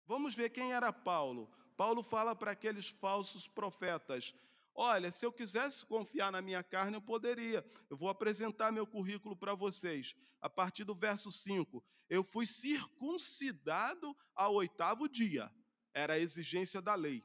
Vamos 0.07 0.35
ver 0.35 0.51
quem 0.51 0.73
era 0.73 0.93
Paulo. 0.93 1.51
Paulo 1.77 2.03
fala 2.03 2.35
para 2.35 2.53
aqueles 2.53 2.89
falsos 2.89 3.47
profetas: 3.47 4.35
Olha, 4.75 5.13
se 5.13 5.25
eu 5.25 5.33
quisesse 5.33 5.85
confiar 5.87 6.33
na 6.33 6.43
minha 6.43 6.63
carne, 6.63 6.95
eu 6.95 7.03
poderia. 7.03 7.65
Eu 7.89 7.97
vou 7.97 8.09
apresentar 8.09 8.73
meu 8.73 8.87
currículo 8.87 9.37
para 9.37 9.55
vocês. 9.55 10.17
A 10.41 10.51
partir 10.51 10.85
do 10.85 10.95
verso 10.95 11.31
5. 11.31 11.83
Eu 12.09 12.25
fui 12.25 12.47
circuncidado 12.47 14.17
ao 14.35 14.55
oitavo 14.55 15.09
dia. 15.09 15.51
Era 15.93 16.15
a 16.15 16.19
exigência 16.19 16.83
da 16.83 16.95
lei. 16.95 17.23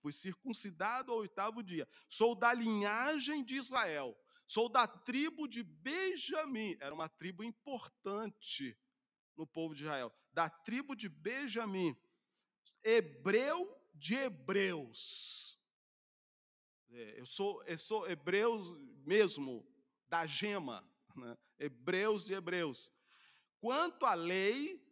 Fui 0.00 0.12
circuncidado 0.12 1.12
ao 1.12 1.18
oitavo 1.18 1.62
dia. 1.62 1.88
Sou 2.08 2.34
da 2.34 2.54
linhagem 2.54 3.44
de 3.44 3.56
Israel. 3.56 4.16
Sou 4.52 4.68
da 4.68 4.86
tribo 4.86 5.48
de 5.48 5.62
Benjamim. 5.62 6.76
Era 6.78 6.92
uma 6.92 7.08
tribo 7.08 7.42
importante 7.42 8.76
no 9.34 9.46
povo 9.46 9.74
de 9.74 9.84
Israel. 9.84 10.12
Da 10.30 10.50
tribo 10.50 10.94
de 10.94 11.08
Benjamim. 11.08 11.96
Hebreu 12.84 13.74
de 13.94 14.14
hebreus. 14.14 15.58
É, 16.90 17.20
eu, 17.20 17.24
sou, 17.24 17.62
eu 17.64 17.78
sou 17.78 18.06
hebreus 18.06 18.70
mesmo, 19.06 19.66
da 20.06 20.26
gema. 20.26 20.86
Né? 21.16 21.34
Hebreus 21.58 22.26
de 22.26 22.34
hebreus. 22.34 22.92
Quanto 23.58 24.04
à 24.04 24.12
lei, 24.12 24.86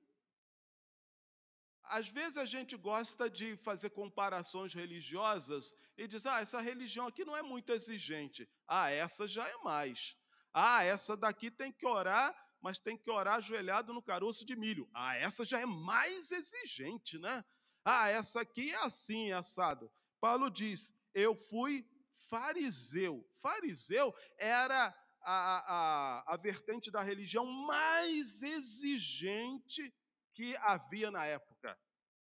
às 1.90 2.08
vezes 2.08 2.36
a 2.36 2.44
gente 2.44 2.76
gosta 2.76 3.28
de 3.28 3.56
fazer 3.56 3.90
comparações 3.90 4.72
religiosas 4.72 5.74
e 5.96 6.06
diz: 6.06 6.24
ah, 6.24 6.40
essa 6.40 6.60
religião 6.60 7.06
aqui 7.06 7.24
não 7.24 7.36
é 7.36 7.42
muito 7.42 7.72
exigente. 7.72 8.48
Ah, 8.66 8.90
essa 8.90 9.26
já 9.26 9.46
é 9.46 9.56
mais. 9.64 10.16
Ah, 10.54 10.84
essa 10.84 11.16
daqui 11.16 11.50
tem 11.50 11.72
que 11.72 11.86
orar, 11.86 12.34
mas 12.60 12.78
tem 12.78 12.96
que 12.96 13.10
orar 13.10 13.36
ajoelhado 13.36 13.92
no 13.92 14.02
caroço 14.02 14.44
de 14.44 14.54
milho. 14.56 14.88
Ah, 14.94 15.16
essa 15.16 15.44
já 15.44 15.60
é 15.60 15.66
mais 15.66 16.30
exigente, 16.30 17.18
né? 17.18 17.44
Ah, 17.84 18.08
essa 18.08 18.40
aqui 18.40 18.72
é 18.72 18.84
assim, 18.84 19.32
assado. 19.32 19.90
Paulo 20.20 20.48
diz: 20.48 20.94
eu 21.12 21.34
fui 21.34 21.84
fariseu. 22.28 23.28
Fariseu 23.38 24.14
era 24.38 24.94
a, 25.22 26.24
a, 26.24 26.34
a 26.34 26.36
vertente 26.36 26.90
da 26.90 27.02
religião 27.02 27.44
mais 27.44 28.42
exigente 28.42 29.92
que 30.32 30.56
havia 30.56 31.10
na 31.10 31.24
época. 31.24 31.78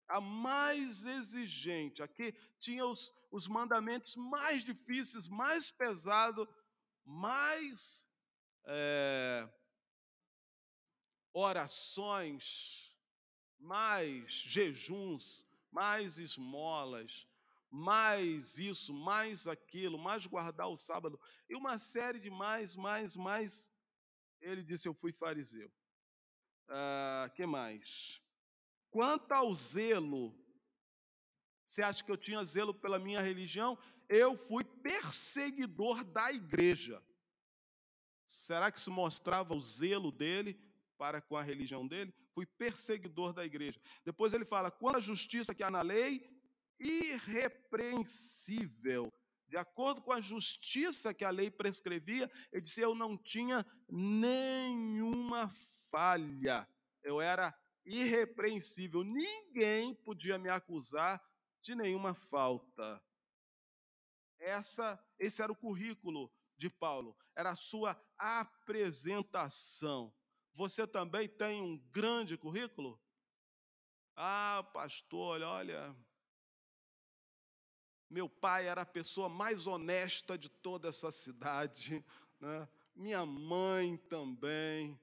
A 0.08 0.20
mais 0.20 1.04
exigente. 1.04 2.02
Aqui 2.02 2.32
tinha 2.58 2.84
os, 2.84 3.14
os 3.30 3.46
mandamentos 3.46 4.16
mais 4.16 4.64
difíceis, 4.64 5.28
mais 5.28 5.70
pesados, 5.70 6.46
mais 7.04 8.08
é, 8.66 9.48
orações, 11.32 12.96
mais 13.58 14.32
jejuns, 14.32 15.46
mais 15.70 16.18
esmolas, 16.18 17.28
mais 17.70 18.58
isso, 18.58 18.92
mais 18.92 19.46
aquilo, 19.46 19.98
mais 19.98 20.26
guardar 20.26 20.68
o 20.68 20.76
sábado, 20.76 21.20
e 21.48 21.54
uma 21.54 21.78
série 21.78 22.18
de 22.18 22.30
mais, 22.30 22.74
mais, 22.74 23.16
mais. 23.16 23.72
Ele 24.40 24.64
disse: 24.64 24.88
Eu 24.88 24.94
fui 24.94 25.12
fariseu. 25.12 25.70
Ah, 26.70 27.28
que 27.34 27.44
mais? 27.44 28.22
Quanto 28.90 29.32
ao 29.32 29.54
zelo, 29.54 30.34
você 31.64 31.82
acha 31.82 32.02
que 32.02 32.10
eu 32.10 32.16
tinha 32.16 32.42
zelo 32.44 32.72
pela 32.72 32.98
minha 32.98 33.20
religião? 33.20 33.76
Eu 34.08 34.36
fui 34.36 34.64
perseguidor 34.64 36.04
da 36.04 36.32
igreja. 36.32 37.02
Será 38.24 38.70
que 38.70 38.78
se 38.78 38.88
mostrava 38.88 39.54
o 39.54 39.60
zelo 39.60 40.12
dele 40.12 40.58
para 40.96 41.20
com 41.20 41.36
a 41.36 41.42
religião 41.42 41.84
dele? 41.86 42.14
Fui 42.32 42.46
perseguidor 42.46 43.32
da 43.32 43.44
igreja. 43.44 43.80
Depois 44.04 44.32
ele 44.32 44.44
fala: 44.44 44.70
quanto 44.70 44.98
à 44.98 45.00
justiça 45.00 45.52
que 45.52 45.64
há 45.64 45.70
na 45.70 45.82
lei, 45.82 46.24
irrepreensível. 46.78 49.12
De 49.48 49.56
acordo 49.56 50.02
com 50.02 50.12
a 50.12 50.20
justiça 50.20 51.12
que 51.12 51.24
a 51.24 51.30
lei 51.30 51.50
prescrevia, 51.50 52.30
ele 52.52 52.62
disse: 52.62 52.80
Eu 52.80 52.94
não 52.94 53.16
tinha 53.16 53.66
nenhuma 53.88 55.48
falha, 55.90 56.68
eu 57.02 57.20
era 57.20 57.54
irrepreensível, 57.84 59.02
ninguém 59.02 59.94
podia 59.94 60.38
me 60.38 60.48
acusar 60.48 61.22
de 61.60 61.74
nenhuma 61.74 62.14
falta. 62.14 63.02
Essa, 64.38 64.98
esse 65.18 65.42
era 65.42 65.52
o 65.52 65.56
currículo 65.56 66.32
de 66.56 66.70
Paulo, 66.70 67.16
era 67.34 67.50
a 67.50 67.56
sua 67.56 68.00
apresentação. 68.16 70.12
Você 70.52 70.86
também 70.86 71.28
tem 71.28 71.60
um 71.60 71.78
grande 71.90 72.36
currículo? 72.36 73.00
Ah, 74.16 74.62
pastor, 74.74 75.40
olha, 75.42 75.96
meu 78.08 78.28
pai 78.28 78.66
era 78.66 78.82
a 78.82 78.86
pessoa 78.86 79.28
mais 79.28 79.66
honesta 79.66 80.36
de 80.36 80.48
toda 80.48 80.88
essa 80.88 81.12
cidade, 81.12 82.04
né? 82.40 82.68
minha 82.94 83.24
mãe 83.24 83.96
também. 83.96 84.98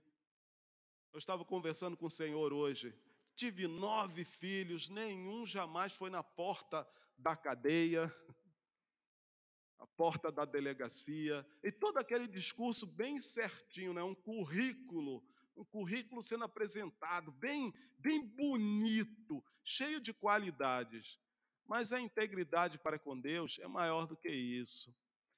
Eu 1.13 1.19
estava 1.19 1.43
conversando 1.45 1.95
com 1.95 2.07
o 2.07 2.11
Senhor 2.11 2.53
hoje. 2.53 2.93
Tive 3.35 3.67
nove 3.67 4.23
filhos, 4.23 4.89
nenhum 4.89 5.45
jamais 5.45 5.93
foi 5.93 6.09
na 6.09 6.23
porta 6.23 6.87
da 7.17 7.35
cadeia, 7.35 8.13
a 9.79 9.85
porta 9.85 10.31
da 10.31 10.43
delegacia, 10.43 11.45
e 11.63 11.71
todo 11.71 11.97
aquele 11.97 12.27
discurso 12.27 12.85
bem 12.85 13.19
certinho, 13.19 13.93
né? 13.93 14.03
um 14.03 14.15
currículo, 14.15 15.23
um 15.55 15.63
currículo 15.63 16.21
sendo 16.23 16.45
apresentado, 16.45 17.31
bem, 17.31 17.73
bem 17.97 18.25
bonito, 18.25 19.43
cheio 19.63 19.99
de 19.99 20.13
qualidades. 20.13 21.19
Mas 21.65 21.91
a 21.93 21.99
integridade 21.99 22.79
para 22.79 22.97
com 22.97 23.19
Deus 23.19 23.59
é 23.59 23.67
maior 23.67 24.07
do 24.07 24.15
que 24.15 24.29
isso. 24.29 24.95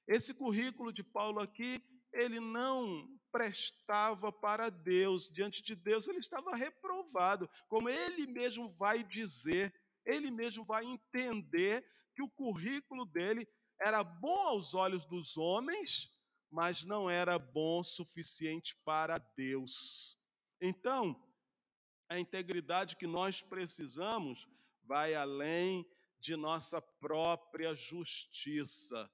Esse 0.07 0.33
currículo 0.33 0.93
de 0.93 1.03
Paulo 1.03 1.41
aqui, 1.41 1.83
ele 2.13 2.39
não 2.39 3.18
prestava 3.31 4.31
para 4.31 4.69
Deus, 4.69 5.29
diante 5.29 5.61
de 5.61 5.75
Deus 5.75 6.07
ele 6.07 6.19
estava 6.19 6.55
reprovado, 6.55 7.49
como 7.67 7.89
ele 7.89 8.27
mesmo 8.27 8.71
vai 8.73 9.03
dizer, 9.03 9.73
ele 10.05 10.31
mesmo 10.31 10.65
vai 10.65 10.85
entender 10.85 11.85
que 12.15 12.23
o 12.23 12.29
currículo 12.29 13.05
dele 13.05 13.47
era 13.81 14.03
bom 14.03 14.47
aos 14.47 14.73
olhos 14.73 15.05
dos 15.05 15.37
homens, 15.37 16.11
mas 16.51 16.83
não 16.83 17.09
era 17.09 17.37
bom 17.37 17.79
o 17.79 17.83
suficiente 17.83 18.75
para 18.83 19.17
Deus. 19.17 20.17
Então, 20.61 21.15
a 22.09 22.19
integridade 22.19 22.95
que 22.95 23.07
nós 23.07 23.41
precisamos 23.41 24.47
vai 24.83 25.13
além 25.13 25.85
de 26.19 26.35
nossa 26.35 26.81
própria 26.81 27.75
justiça. 27.75 29.09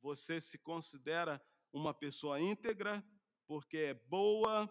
Você 0.00 0.40
se 0.40 0.58
considera 0.58 1.44
uma 1.72 1.92
pessoa 1.92 2.40
íntegra 2.40 3.04
porque 3.46 3.78
é 3.78 3.94
boa, 3.94 4.68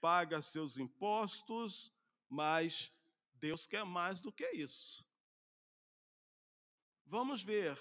paga 0.00 0.42
seus 0.42 0.76
impostos, 0.76 1.92
mas 2.28 2.92
Deus 3.34 3.66
quer 3.66 3.84
mais 3.84 4.20
do 4.20 4.32
que 4.32 4.48
isso. 4.50 5.06
Vamos 7.06 7.42
ver. 7.42 7.78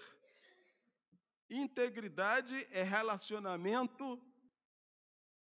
Integridade 1.49 2.55
é 2.71 2.83
relacionamento 2.83 4.21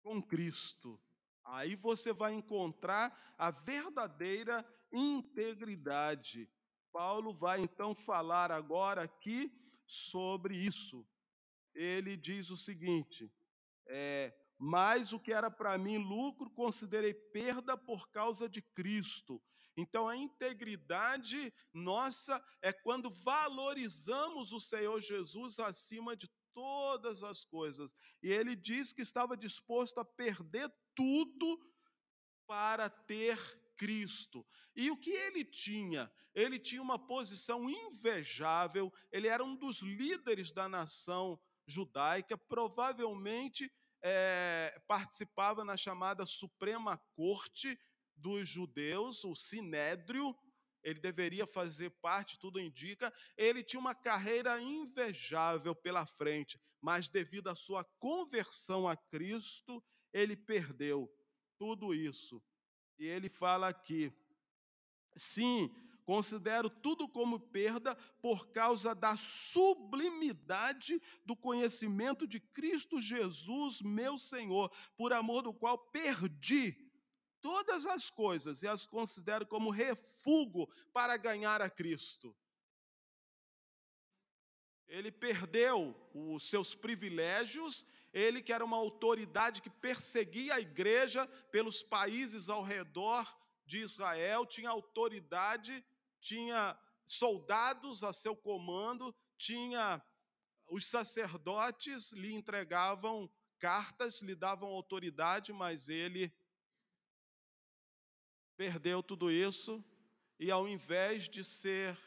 com 0.01 0.21
Cristo. 0.21 0.99
Aí 1.43 1.75
você 1.75 2.13
vai 2.13 2.33
encontrar 2.33 3.35
a 3.37 3.51
verdadeira 3.51 4.65
integridade. 4.91 6.49
Paulo 6.91 7.33
vai 7.33 7.59
então 7.59 7.95
falar 7.95 8.51
agora 8.51 9.03
aqui 9.03 9.51
sobre 9.85 10.55
isso. 10.55 11.05
Ele 11.73 12.15
diz 12.15 12.49
o 12.51 12.57
seguinte: 12.57 13.31
é, 13.87 14.33
mas 14.65 15.11
o 15.11 15.19
que 15.19 15.33
era 15.33 15.51
para 15.51 15.77
mim 15.77 15.97
lucro, 15.97 16.49
considerei 16.49 17.13
perda 17.13 17.75
por 17.75 18.09
causa 18.09 18.47
de 18.47 18.61
Cristo. 18.61 19.43
Então, 19.75 20.07
a 20.07 20.15
integridade 20.15 21.53
nossa 21.73 22.41
é 22.61 22.71
quando 22.71 23.11
valorizamos 23.11 24.53
o 24.53 24.61
Senhor 24.61 25.01
Jesus 25.01 25.59
acima 25.59 26.15
de 26.15 26.29
todas 26.53 27.23
as 27.23 27.43
coisas. 27.43 27.93
E 28.21 28.31
ele 28.31 28.55
diz 28.55 28.93
que 28.93 29.01
estava 29.01 29.35
disposto 29.35 29.97
a 29.97 30.05
perder 30.05 30.71
tudo 30.95 31.59
para 32.47 32.89
ter 32.89 33.37
Cristo. 33.75 34.47
E 34.73 34.89
o 34.89 34.95
que 34.95 35.11
ele 35.11 35.43
tinha? 35.43 36.09
Ele 36.33 36.57
tinha 36.57 36.81
uma 36.81 36.97
posição 36.97 37.69
invejável, 37.69 38.93
ele 39.11 39.27
era 39.27 39.43
um 39.43 39.57
dos 39.57 39.81
líderes 39.81 40.53
da 40.53 40.69
nação 40.69 41.37
judaica, 41.67 42.37
provavelmente 42.37 43.69
é, 44.03 44.81
participava 44.85 45.63
na 45.63 45.77
chamada 45.77 46.25
Suprema 46.25 46.97
Corte 47.15 47.79
dos 48.15 48.47
Judeus, 48.47 49.23
o 49.23 49.33
Sinédrio, 49.33 50.35
ele 50.83 50.99
deveria 50.99 51.47
fazer 51.47 51.89
parte, 52.01 52.37
tudo 52.37 52.59
indica. 52.59 53.11
Ele 53.37 53.63
tinha 53.63 53.79
uma 53.79 53.95
carreira 53.95 54.61
invejável 54.61 55.73
pela 55.73 56.05
frente, 56.05 56.59
mas 56.81 57.07
devido 57.07 57.47
à 57.47 57.55
sua 57.55 57.85
conversão 57.97 58.87
a 58.87 58.95
Cristo, 58.95 59.81
ele 60.11 60.35
perdeu 60.35 61.09
tudo 61.57 61.93
isso. 61.93 62.43
E 62.99 63.05
ele 63.05 63.29
fala 63.29 63.69
aqui: 63.69 64.11
sim, 65.15 65.73
considero 66.03 66.69
tudo 66.69 67.07
como 67.07 67.39
perda 67.39 67.95
por 68.21 68.47
causa 68.51 68.93
da 68.93 69.15
sublimidade 69.15 71.01
do 71.25 71.35
conhecimento 71.35 72.27
de 72.27 72.39
Cristo 72.39 73.01
Jesus, 73.01 73.81
meu 73.81 74.17
Senhor, 74.17 74.71
por 74.97 75.13
amor 75.13 75.43
do 75.43 75.53
qual 75.53 75.77
perdi 75.77 76.75
todas 77.41 77.85
as 77.85 78.09
coisas 78.09 78.63
e 78.63 78.67
as 78.67 78.85
considero 78.85 79.45
como 79.45 79.69
refúgio 79.69 80.23
para 80.93 81.17
ganhar 81.17 81.61
a 81.61 81.69
Cristo. 81.69 82.35
Ele 84.87 85.11
perdeu 85.11 85.95
os 86.13 86.49
seus 86.49 86.75
privilégios, 86.75 87.85
ele 88.13 88.41
que 88.41 88.53
era 88.53 88.63
uma 88.63 88.77
autoridade 88.77 89.61
que 89.61 89.69
perseguia 89.69 90.55
a 90.55 90.61
igreja 90.61 91.25
pelos 91.51 91.81
países 91.81 92.47
ao 92.47 92.61
redor 92.61 93.27
de 93.65 93.79
Israel, 93.79 94.45
tinha 94.45 94.69
autoridade, 94.69 95.83
tinha 96.23 96.79
soldados 97.05 98.01
a 98.01 98.13
seu 98.13 98.33
comando, 98.33 99.13
tinha 99.37 100.01
os 100.67 100.87
sacerdotes 100.87 102.13
lhe 102.13 102.33
entregavam 102.33 103.29
cartas, 103.59 104.21
lhe 104.21 104.33
davam 104.33 104.69
autoridade, 104.69 105.51
mas 105.51 105.89
ele 105.89 106.33
perdeu 108.55 109.03
tudo 109.03 109.29
isso 109.29 109.83
e, 110.39 110.49
ao 110.49 110.65
invés 110.65 111.27
de 111.27 111.43
ser 111.43 111.99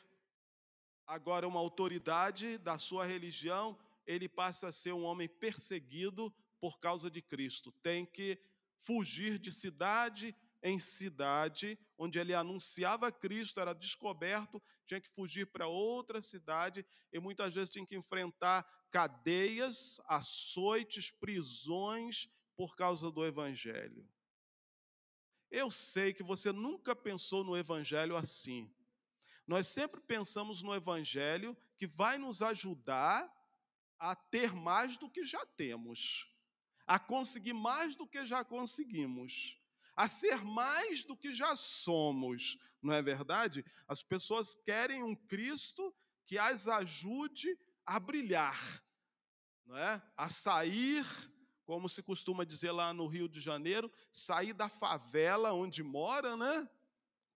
agora 1.06 1.46
uma 1.46 1.60
autoridade 1.60 2.56
da 2.56 2.78
sua 2.78 3.04
religião, 3.04 3.78
ele 4.06 4.28
passa 4.30 4.68
a 4.68 4.72
ser 4.72 4.92
um 4.92 5.04
homem 5.04 5.28
perseguido 5.28 6.34
por 6.58 6.78
causa 6.80 7.10
de 7.10 7.20
Cristo. 7.20 7.70
Tem 7.82 8.06
que 8.06 8.38
fugir 8.78 9.38
de 9.38 9.52
cidade 9.52 10.34
em 10.62 10.78
cidade, 10.78 11.78
onde 11.98 12.18
ele 12.18 12.34
anunciava 12.34 13.10
Cristo, 13.10 13.60
era 13.60 13.74
descoberto, 13.74 14.62
tinha 14.84 15.00
que 15.00 15.08
fugir 15.08 15.46
para 15.46 15.66
outra 15.66 16.20
cidade 16.20 16.84
e 17.12 17.18
muitas 17.18 17.54
vezes 17.54 17.70
tinha 17.70 17.86
que 17.86 17.96
enfrentar 17.96 18.64
cadeias, 18.90 20.00
açoites, 20.06 21.10
prisões 21.10 22.28
por 22.54 22.76
causa 22.76 23.10
do 23.10 23.24
Evangelho. 23.24 24.08
Eu 25.50 25.70
sei 25.70 26.12
que 26.12 26.22
você 26.22 26.52
nunca 26.52 26.94
pensou 26.94 27.44
no 27.44 27.56
Evangelho 27.56 28.16
assim. 28.16 28.72
Nós 29.46 29.66
sempre 29.66 30.00
pensamos 30.00 30.62
no 30.62 30.74
Evangelho 30.74 31.56
que 31.78 31.86
vai 31.86 32.18
nos 32.18 32.42
ajudar 32.42 33.32
a 33.98 34.14
ter 34.14 34.52
mais 34.52 34.96
do 34.96 35.08
que 35.08 35.24
já 35.24 35.44
temos, 35.46 36.30
a 36.86 36.98
conseguir 36.98 37.52
mais 37.52 37.94
do 37.94 38.06
que 38.06 38.26
já 38.26 38.44
conseguimos, 38.44 39.58
a 39.96 40.06
ser 40.06 40.44
mais 40.44 41.02
do 41.02 41.16
que 41.16 41.34
já 41.34 41.56
somos, 41.56 42.58
não 42.82 42.92
é 42.92 43.02
verdade? 43.02 43.64
As 43.88 44.02
pessoas 44.02 44.54
querem 44.54 45.02
um 45.02 45.16
Cristo 45.16 45.94
que 46.26 46.38
as 46.38 46.68
ajude 46.68 47.58
a 47.84 47.98
brilhar, 47.98 48.84
não 49.64 49.76
é? 49.76 50.02
A 50.16 50.28
sair 50.28 51.04
como 51.66 51.88
se 51.88 52.00
costuma 52.00 52.44
dizer 52.44 52.70
lá 52.70 52.94
no 52.94 53.08
Rio 53.08 53.28
de 53.28 53.40
Janeiro, 53.40 53.92
sair 54.12 54.52
da 54.52 54.68
favela 54.68 55.52
onde 55.52 55.82
mora, 55.82 56.36
né? 56.36 56.70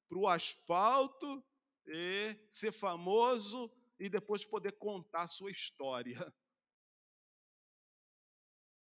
Para 0.09 0.19
o 0.19 0.29
asfalto 0.29 1.45
e 1.87 2.37
ser 2.49 2.71
famoso 2.71 3.69
e 3.99 4.09
depois 4.09 4.45
poder 4.45 4.73
contar 4.79 5.23
a 5.23 5.29
sua 5.29 5.51
história. 5.51 6.17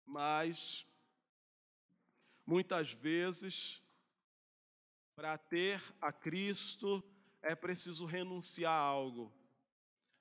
Mas, 0.06 0.88
muitas 2.46 2.92
vezes, 2.94 3.82
para 5.16 5.38
ter 5.38 5.82
a 6.02 6.12
Cristo, 6.12 7.04
é 7.42 7.56
preciso 7.56 8.06
renunciar 8.06 8.72
a 8.72 8.78
algo. 8.78 9.34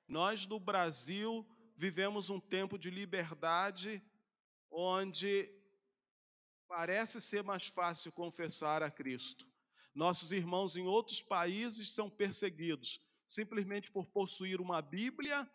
Nós, 0.07 0.45
no 0.45 0.59
Brasil, 0.59 1.45
vivemos 1.75 2.29
um 2.29 2.39
tempo 2.39 2.77
de 2.77 2.89
liberdade 2.89 4.03
onde 4.69 5.49
parece 6.67 7.21
ser 7.21 7.43
mais 7.43 7.67
fácil 7.67 8.11
confessar 8.11 8.81
a 8.83 8.89
Cristo. 8.89 9.47
Nossos 9.93 10.31
irmãos 10.31 10.75
em 10.75 10.85
outros 10.85 11.21
países 11.21 11.91
são 11.91 12.09
perseguidos 12.09 12.99
simplesmente 13.27 13.91
por 13.91 14.05
possuir 14.07 14.59
uma 14.59 14.81
Bíblia 14.81 15.49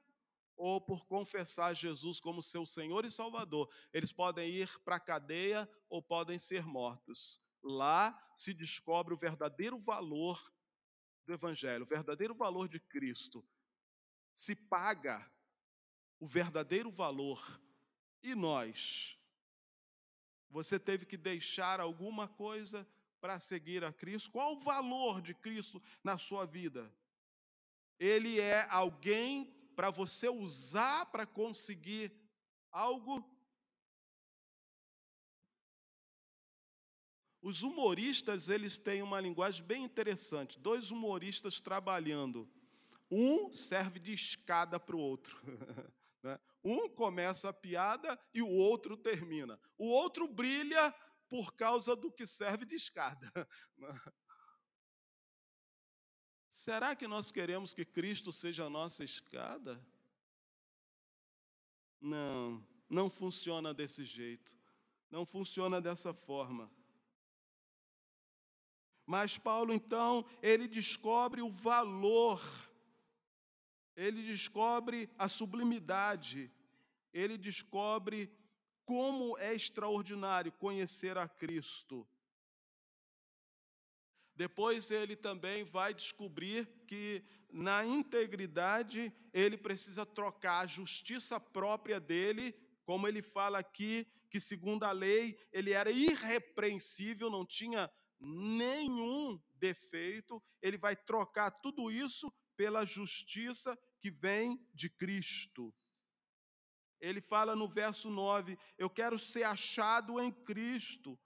ou 0.59 0.81
por 0.81 1.07
confessar 1.07 1.73
Jesus 1.73 2.19
como 2.19 2.43
seu 2.43 2.67
Senhor 2.67 3.05
e 3.05 3.11
Salvador. 3.11 3.73
Eles 3.93 4.11
podem 4.11 4.51
ir 4.51 4.79
para 4.81 4.97
a 4.97 5.01
cadeia 5.01 5.71
ou 5.89 6.03
podem 6.03 6.39
ser 6.39 6.67
mortos. 6.67 7.41
Lá 7.63 8.31
se 8.35 8.53
descobre 8.53 9.15
o 9.15 9.17
verdadeiro 9.17 9.79
valor 9.79 10.53
do 11.25 11.33
Evangelho, 11.33 11.85
o 11.85 11.89
verdadeiro 11.89 12.35
valor 12.35 12.69
de 12.69 12.81
Cristo. 12.81 13.47
Se 14.35 14.57
paga 14.57 15.31
o 16.19 16.27
verdadeiro 16.27 16.91
valor 16.91 17.63
e 18.23 18.35
nós? 18.35 19.17
Você 20.51 20.79
teve 20.79 21.07
que 21.07 21.17
deixar 21.17 21.79
alguma 21.79 22.27
coisa 22.27 22.87
para 23.21 23.39
seguir 23.39 23.85
a 23.85 23.93
Cristo? 23.93 24.33
Qual 24.33 24.55
o 24.55 24.61
valor 24.61 25.21
de 25.21 25.35
Cristo 25.35 25.81
na 26.03 26.19
sua 26.19 26.47
vida? 26.47 26.93
Ele 27.99 28.41
é 28.41 28.67
alguém 28.71 29.58
para 29.79 29.91
você 29.91 30.29
usar 30.29 31.07
para 31.07 31.25
conseguir 31.25 32.13
algo? 32.69 33.25
Os 37.41 37.63
humoristas, 37.63 38.49
eles 38.49 38.77
têm 38.77 39.03
uma 39.03 39.21
linguagem 39.21 39.65
bem 39.65 39.85
interessante. 39.85 40.59
Dois 40.59 40.91
humoristas 40.91 41.61
trabalhando. 41.61 42.51
Um 43.09 43.53
serve 43.53 44.01
de 44.01 44.13
escada 44.13 44.81
para 44.81 44.97
o 44.97 45.01
outro. 45.01 45.41
Né? 46.21 46.37
Um 46.65 46.89
começa 46.89 47.49
a 47.49 47.53
piada 47.53 48.19
e 48.35 48.43
o 48.43 48.51
outro 48.51 48.97
termina. 48.97 49.57
O 49.79 49.87
outro 49.87 50.27
brilha 50.27 50.93
por 51.29 51.55
causa 51.55 51.95
do 51.95 52.11
que 52.11 52.27
serve 52.27 52.65
de 52.65 52.75
escada. 52.75 53.31
Será 56.65 56.97
que 56.97 57.07
nós 57.07 57.31
queremos 57.31 57.73
que 57.73 57.85
Cristo 57.85 58.33
seja 58.33 58.65
a 58.65 58.71
nossa 58.71 59.05
escada? 59.05 59.81
Não, 62.01 62.67
não 62.89 63.09
funciona 63.09 63.73
desse 63.73 64.05
jeito. 64.05 64.57
Não 65.11 65.25
funciona 65.25 65.81
dessa 65.81 66.13
forma. 66.13 66.71
Mas 69.07 69.39
Paulo, 69.39 69.73
então, 69.73 70.25
ele 70.43 70.67
descobre 70.67 71.41
o 71.43 71.51
valor 71.51 72.41
ele 73.99 74.23
descobre 74.23 75.11
a 75.19 75.29
sublimidade, 75.29 76.49
ele 77.13 77.37
descobre 77.37 78.31
como 78.85 79.37
é 79.39 79.53
extraordinário 79.53 80.53
conhecer 80.53 81.19
a 81.19 81.27
Cristo. 81.27 82.07
Depois 84.39 84.93
ele 84.93 85.17
também 85.17 85.65
vai 85.65 85.93
descobrir 85.93 86.65
que 86.87 87.25
na 87.51 87.85
integridade 87.85 89.13
ele 89.33 89.59
precisa 89.59 90.07
trocar 90.07 90.61
a 90.61 90.67
justiça 90.67 91.41
própria 91.41 91.99
dele, 91.99 92.55
como 92.85 93.09
ele 93.09 93.21
fala 93.21 93.59
aqui, 93.59 94.07
que 94.31 94.39
segundo 94.39 94.85
a 94.85 94.93
lei 94.93 95.37
ele 95.53 95.73
era 95.73 95.91
irrepreensível, 95.91 97.29
não 97.29 97.45
tinha 97.45 97.91
nenhum 98.21 99.43
defeito, 99.57 100.41
ele 100.63 100.79
vai 100.79 100.95
trocar 100.95 101.51
tudo 101.51 101.91
isso 101.91 102.33
pela 102.57 102.87
justiça 102.87 103.77
que 103.99 104.09
vem 104.09 104.65
de 104.73 104.89
Cristo. 104.89 105.75
Ele 107.01 107.21
fala 107.21 107.57
no 107.57 107.69
verso 107.69 108.09
9: 108.09 108.57
Eu 108.77 108.89
quero 108.89 109.19
ser 109.19 109.43
achado 109.43 110.21
em 110.21 110.31
Cristo, 110.31 111.19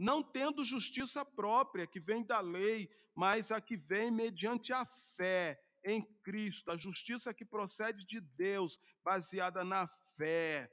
não 0.00 0.22
tendo 0.22 0.64
justiça 0.64 1.22
própria 1.26 1.86
que 1.86 2.00
vem 2.00 2.24
da 2.24 2.40
lei, 2.40 2.88
mas 3.14 3.52
a 3.52 3.60
que 3.60 3.76
vem 3.76 4.10
mediante 4.10 4.72
a 4.72 4.86
fé 4.86 5.62
em 5.84 6.02
Cristo, 6.22 6.70
a 6.70 6.76
justiça 6.76 7.34
que 7.34 7.44
procede 7.44 8.06
de 8.06 8.18
Deus, 8.18 8.80
baseada 9.04 9.62
na 9.62 9.86
fé. 10.16 10.72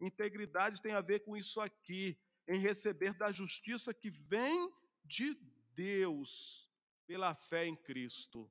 Integridade 0.00 0.80
tem 0.80 0.92
a 0.92 1.00
ver 1.00 1.18
com 1.24 1.36
isso 1.36 1.60
aqui, 1.60 2.16
em 2.46 2.60
receber 2.60 3.12
da 3.14 3.32
justiça 3.32 3.92
que 3.92 4.08
vem 4.08 4.72
de 5.04 5.34
Deus, 5.74 6.70
pela 7.08 7.34
fé 7.34 7.66
em 7.66 7.74
Cristo. 7.74 8.48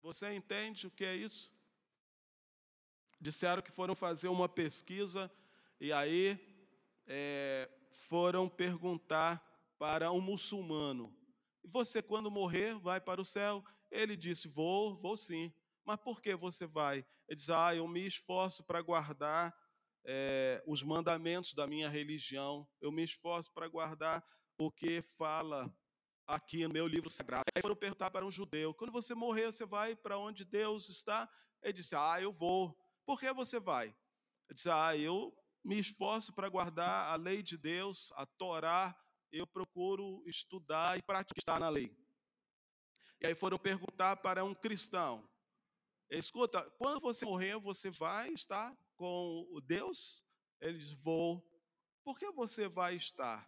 Você 0.00 0.32
entende 0.32 0.86
o 0.86 0.90
que 0.90 1.04
é 1.04 1.14
isso? 1.14 1.52
Disseram 3.20 3.60
que 3.60 3.70
foram 3.70 3.94
fazer 3.94 4.28
uma 4.28 4.48
pesquisa 4.48 5.30
e 5.78 5.92
aí 5.92 6.47
é, 7.08 7.68
foram 7.90 8.48
perguntar 8.48 9.42
para 9.78 10.12
um 10.12 10.20
muçulmano: 10.20 11.12
Você, 11.64 12.02
quando 12.02 12.30
morrer, 12.30 12.78
vai 12.78 13.00
para 13.00 13.20
o 13.20 13.24
céu? 13.24 13.64
Ele 13.90 14.16
disse: 14.16 14.46
Vou, 14.46 14.96
vou 15.00 15.16
sim. 15.16 15.52
Mas 15.84 15.96
por 15.96 16.20
que 16.20 16.36
você 16.36 16.66
vai? 16.66 16.98
Ele 17.26 17.36
diz: 17.36 17.48
Ah, 17.48 17.74
eu 17.74 17.88
me 17.88 18.06
esforço 18.06 18.62
para 18.62 18.82
guardar 18.82 19.56
é, 20.04 20.62
os 20.66 20.82
mandamentos 20.82 21.54
da 21.54 21.66
minha 21.66 21.88
religião, 21.88 22.68
eu 22.80 22.92
me 22.92 23.02
esforço 23.02 23.52
para 23.52 23.68
guardar 23.68 24.24
o 24.58 24.70
que 24.70 25.02
fala 25.02 25.72
aqui 26.26 26.66
no 26.66 26.72
meu 26.72 26.86
livro 26.86 27.08
sagrado. 27.08 27.44
Aí 27.54 27.62
foram 27.62 27.74
perguntar 27.74 28.10
para 28.10 28.26
um 28.26 28.30
judeu: 28.30 28.74
quando 28.74 28.92
você 28.92 29.14
morrer, 29.14 29.46
você 29.46 29.64
vai 29.64 29.96
para 29.96 30.18
onde 30.18 30.44
Deus 30.44 30.88
está? 30.90 31.28
Ele 31.62 31.72
disse: 31.72 31.94
Ah, 31.96 32.20
eu 32.20 32.32
vou. 32.32 32.78
Por 33.06 33.18
que 33.18 33.32
você 33.32 33.58
vai? 33.58 33.86
Ele 33.86 34.54
disse: 34.54 34.68
Ah, 34.70 34.94
eu 34.96 35.34
me 35.68 35.78
esforço 35.78 36.32
para 36.32 36.48
guardar 36.48 37.12
a 37.12 37.16
lei 37.16 37.42
de 37.42 37.58
Deus, 37.58 38.10
a 38.16 38.24
Torá, 38.24 38.98
eu 39.30 39.46
procuro 39.46 40.22
estudar 40.26 40.96
e 40.96 41.02
praticar 41.02 41.60
na 41.60 41.68
lei. 41.68 41.94
E 43.20 43.26
aí 43.26 43.34
foram 43.34 43.58
perguntar 43.58 44.16
para 44.16 44.42
um 44.42 44.54
cristão: 44.54 45.28
Escuta, 46.08 46.62
quando 46.78 47.00
você 47.00 47.26
morrer, 47.26 47.58
você 47.58 47.90
vai 47.90 48.30
estar 48.32 48.74
com 48.96 49.46
o 49.50 49.60
Deus? 49.60 50.24
Eles 50.58 50.90
vão. 50.90 51.44
Por 52.02 52.18
que 52.18 52.30
você 52.32 52.66
vai 52.66 52.96
estar? 52.96 53.46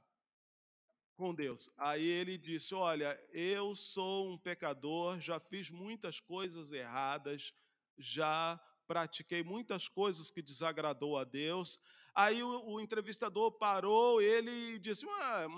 com 1.16 1.34
Deus. 1.34 1.70
Aí 1.76 2.06
ele 2.06 2.38
disse: 2.38 2.74
Olha, 2.74 3.18
eu 3.30 3.76
sou 3.76 4.30
um 4.30 4.38
pecador, 4.38 5.20
já 5.20 5.38
fiz 5.38 5.70
muitas 5.70 6.18
coisas 6.18 6.72
erradas, 6.72 7.52
já 7.98 8.58
pratiquei 8.86 9.44
muitas 9.44 9.86
coisas 9.86 10.32
que 10.32 10.42
desagradou 10.42 11.16
a 11.16 11.22
Deus. 11.22 11.78
Aí 12.14 12.42
o, 12.42 12.64
o 12.66 12.80
entrevistador 12.80 13.52
parou 13.52 14.20
ele 14.20 14.78
disse: 14.78 15.06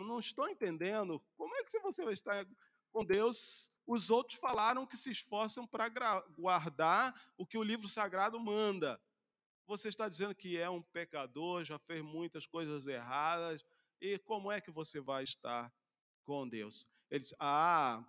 Não 0.06 0.18
estou 0.18 0.48
entendendo, 0.48 1.20
como 1.36 1.54
é 1.56 1.64
que 1.64 1.78
você 1.80 2.04
vai 2.04 2.14
estar 2.14 2.46
com 2.90 3.04
Deus? 3.04 3.72
Os 3.86 4.10
outros 4.10 4.38
falaram 4.38 4.86
que 4.86 4.96
se 4.96 5.10
esforçam 5.10 5.66
para 5.66 5.88
guardar 6.38 7.14
o 7.36 7.46
que 7.46 7.58
o 7.58 7.62
livro 7.62 7.88
sagrado 7.88 8.38
manda. 8.38 9.00
Você 9.66 9.88
está 9.88 10.08
dizendo 10.08 10.34
que 10.34 10.58
é 10.58 10.68
um 10.68 10.82
pecador, 10.82 11.64
já 11.64 11.78
fez 11.78 12.02
muitas 12.02 12.46
coisas 12.46 12.86
erradas, 12.86 13.64
e 14.00 14.18
como 14.18 14.50
é 14.50 14.60
que 14.60 14.70
você 14.70 15.00
vai 15.00 15.22
estar 15.22 15.72
com 16.24 16.48
Deus? 16.48 16.86
Ele 17.10 17.20
diz: 17.20 17.34
Ah, 17.38 18.04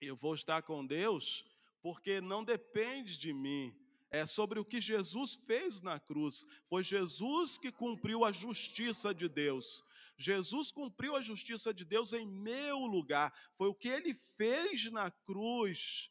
eu 0.00 0.16
vou 0.16 0.34
estar 0.34 0.62
com 0.62 0.84
Deus 0.84 1.44
porque 1.80 2.20
não 2.20 2.44
depende 2.44 3.16
de 3.16 3.32
mim. 3.32 3.74
É 4.10 4.24
sobre 4.24 4.58
o 4.58 4.64
que 4.64 4.80
Jesus 4.80 5.34
fez 5.34 5.82
na 5.82 5.98
cruz. 6.00 6.46
Foi 6.68 6.82
Jesus 6.82 7.58
que 7.58 7.70
cumpriu 7.70 8.24
a 8.24 8.32
justiça 8.32 9.14
de 9.14 9.28
Deus. 9.28 9.84
Jesus 10.16 10.72
cumpriu 10.72 11.14
a 11.14 11.22
justiça 11.22 11.72
de 11.72 11.84
Deus 11.84 12.12
em 12.12 12.26
meu 12.26 12.78
lugar. 12.78 13.32
Foi 13.54 13.68
o 13.68 13.74
que 13.74 13.88
ele 13.88 14.14
fez 14.14 14.90
na 14.90 15.10
cruz 15.10 16.10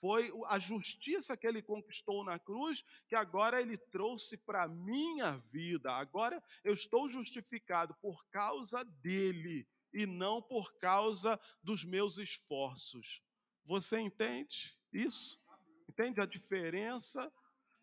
foi 0.00 0.32
a 0.46 0.58
justiça 0.58 1.36
que 1.36 1.46
ele 1.46 1.60
conquistou 1.60 2.24
na 2.24 2.38
cruz, 2.38 2.84
que 3.08 3.16
agora 3.16 3.60
ele 3.60 3.76
trouxe 3.76 4.36
para 4.36 4.64
a 4.64 4.68
minha 4.68 5.36
vida. 5.50 5.92
Agora 5.92 6.42
eu 6.62 6.72
estou 6.72 7.10
justificado 7.10 7.94
por 8.00 8.24
causa 8.28 8.84
dele 8.84 9.66
e 9.92 10.06
não 10.06 10.40
por 10.40 10.76
causa 10.78 11.38
dos 11.62 11.84
meus 11.84 12.18
esforços. 12.18 13.22
Você 13.64 13.98
entende 13.98 14.76
isso? 14.92 15.40
Entende 15.88 16.20
a 16.20 16.26
diferença 16.26 17.32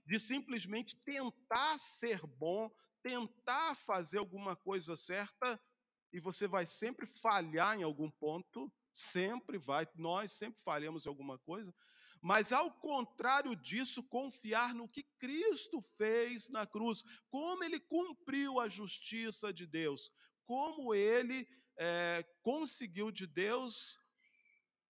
de 0.05 0.19
simplesmente 0.19 0.95
tentar 0.97 1.77
ser 1.77 2.25
bom, 2.25 2.69
tentar 3.01 3.75
fazer 3.75 4.19
alguma 4.19 4.55
coisa 4.55 4.95
certa 4.95 5.59
e 6.11 6.19
você 6.19 6.47
vai 6.47 6.65
sempre 6.65 7.05
falhar 7.05 7.77
em 7.77 7.83
algum 7.83 8.09
ponto, 8.09 8.71
sempre 8.93 9.57
vai, 9.57 9.87
nós 9.95 10.31
sempre 10.31 10.61
falhamos 10.61 11.05
em 11.05 11.09
alguma 11.09 11.37
coisa, 11.39 11.73
mas 12.21 12.51
ao 12.51 12.71
contrário 12.71 13.55
disso, 13.55 14.01
confiar 14.01 14.73
no 14.73 14.87
que 14.89 15.03
Cristo 15.19 15.81
fez 15.81 16.49
na 16.49 16.65
cruz, 16.65 17.03
como 17.29 17.63
ele 17.63 17.79
cumpriu 17.79 18.59
a 18.59 18.67
justiça 18.67 19.53
de 19.53 19.67
Deus, 19.67 20.11
como 20.45 20.95
ele 20.95 21.47
é, 21.77 22.23
conseguiu 22.41 23.11
de 23.11 23.27
Deus 23.27 23.99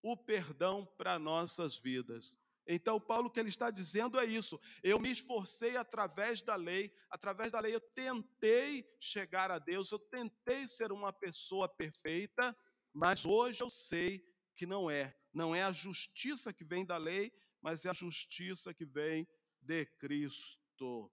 o 0.01 0.15
perdão 0.15 0.85
para 0.97 1.17
nossas 1.17 1.77
vidas. 1.77 2.37
Então, 2.67 2.99
Paulo, 2.99 3.27
o 3.27 3.29
que 3.29 3.39
ele 3.39 3.49
está 3.49 3.69
dizendo 3.69 4.19
é 4.19 4.25
isso. 4.25 4.59
Eu 4.83 4.99
me 4.99 5.11
esforcei 5.11 5.77
através 5.77 6.41
da 6.41 6.55
lei, 6.55 6.91
através 7.09 7.51
da 7.51 7.59
lei 7.59 7.75
eu 7.75 7.81
tentei 7.81 8.87
chegar 8.99 9.51
a 9.51 9.59
Deus, 9.59 9.91
eu 9.91 9.99
tentei 9.99 10.67
ser 10.67 10.91
uma 10.91 11.13
pessoa 11.13 11.69
perfeita, 11.69 12.57
mas 12.91 13.23
hoje 13.25 13.61
eu 13.61 13.69
sei 13.69 14.25
que 14.55 14.65
não 14.65 14.89
é 14.89 15.15
não 15.35 15.53
é 15.53 15.63
a 15.63 15.71
justiça 15.73 16.53
que 16.53 16.63
vem 16.63 16.85
da 16.85 16.95
lei, 16.95 17.31
mas 17.61 17.83
é 17.83 17.89
a 17.89 17.93
justiça 17.93 18.73
que 18.73 18.85
vem 18.85 19.27
de 19.61 19.85
Cristo. 19.85 21.11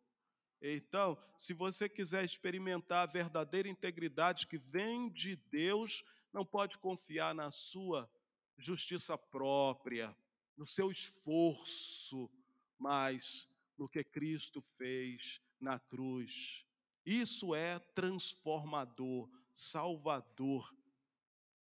Então, 0.61 1.19
se 1.37 1.53
você 1.53 1.89
quiser 1.89 2.25
experimentar 2.25 3.03
a 3.03 3.13
verdadeira 3.13 3.69
integridade 3.69 4.47
que 4.47 4.59
vem 4.59 5.11
de 5.11 5.35
Deus, 5.35 6.05
não 6.33 6.47
pode 6.47 6.79
confiar 6.79 7.35
na 7.35 7.51
sua 7.51 8.09
justiça 8.57 9.19
própria, 9.19 10.17
no 10.57 10.67
seu 10.67 10.91
esforço, 10.91 12.31
mas 12.79 13.49
no 13.79 13.89
que 13.89 14.05
Cristo 14.05 14.61
fez 14.61 15.41
na 15.61 15.79
cruz. 15.79 16.67
Isso 17.05 17.55
é 17.55 17.79
transformador, 17.79 19.29
salvador, 19.53 20.75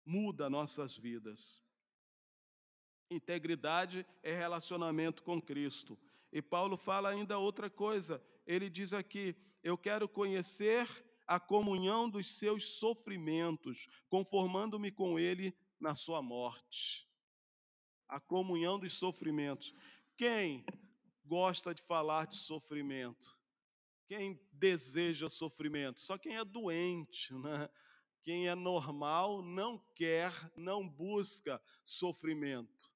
muda 0.06 0.50
nossas 0.50 0.98
vidas. 0.98 1.62
Integridade 3.10 4.06
é 4.22 4.34
relacionamento 4.34 5.24
com 5.24 5.42
Cristo. 5.42 5.98
E 6.32 6.42
Paulo 6.42 6.78
fala 6.78 7.10
ainda 7.10 7.40
outra 7.40 7.70
coisa. 7.70 8.24
Ele 8.46 8.70
diz 8.70 8.94
aqui: 8.94 9.36
Eu 9.64 9.78
quero 9.78 10.08
conhecer 10.08 10.88
a 11.26 11.40
comunhão 11.40 12.10
dos 12.10 12.28
seus 12.28 12.66
sofrimentos, 12.66 13.88
conformando-me 14.10 14.92
com 14.92 15.20
ele 15.20 15.56
na 15.80 15.96
sua 15.96 16.22
morte. 16.22 17.09
A 18.10 18.20
comunhão 18.20 18.78
dos 18.78 18.96
sofrimentos. 18.96 19.74
Quem 20.18 20.66
gosta 21.24 21.74
de 21.74 21.82
falar 21.82 22.28
de 22.28 22.36
sofrimento? 22.36 23.38
Quem 24.08 24.38
deseja 24.52 25.30
sofrimento? 25.30 26.02
Só 26.02 26.18
quem 26.18 26.36
é 26.36 26.44
doente, 26.44 27.34
né? 27.36 27.70
Quem 28.24 28.48
é 28.48 28.56
normal 28.56 29.42
não 29.42 29.78
quer, 29.96 30.34
não 30.58 30.88
busca 30.88 31.62
sofrimento. 31.86 32.92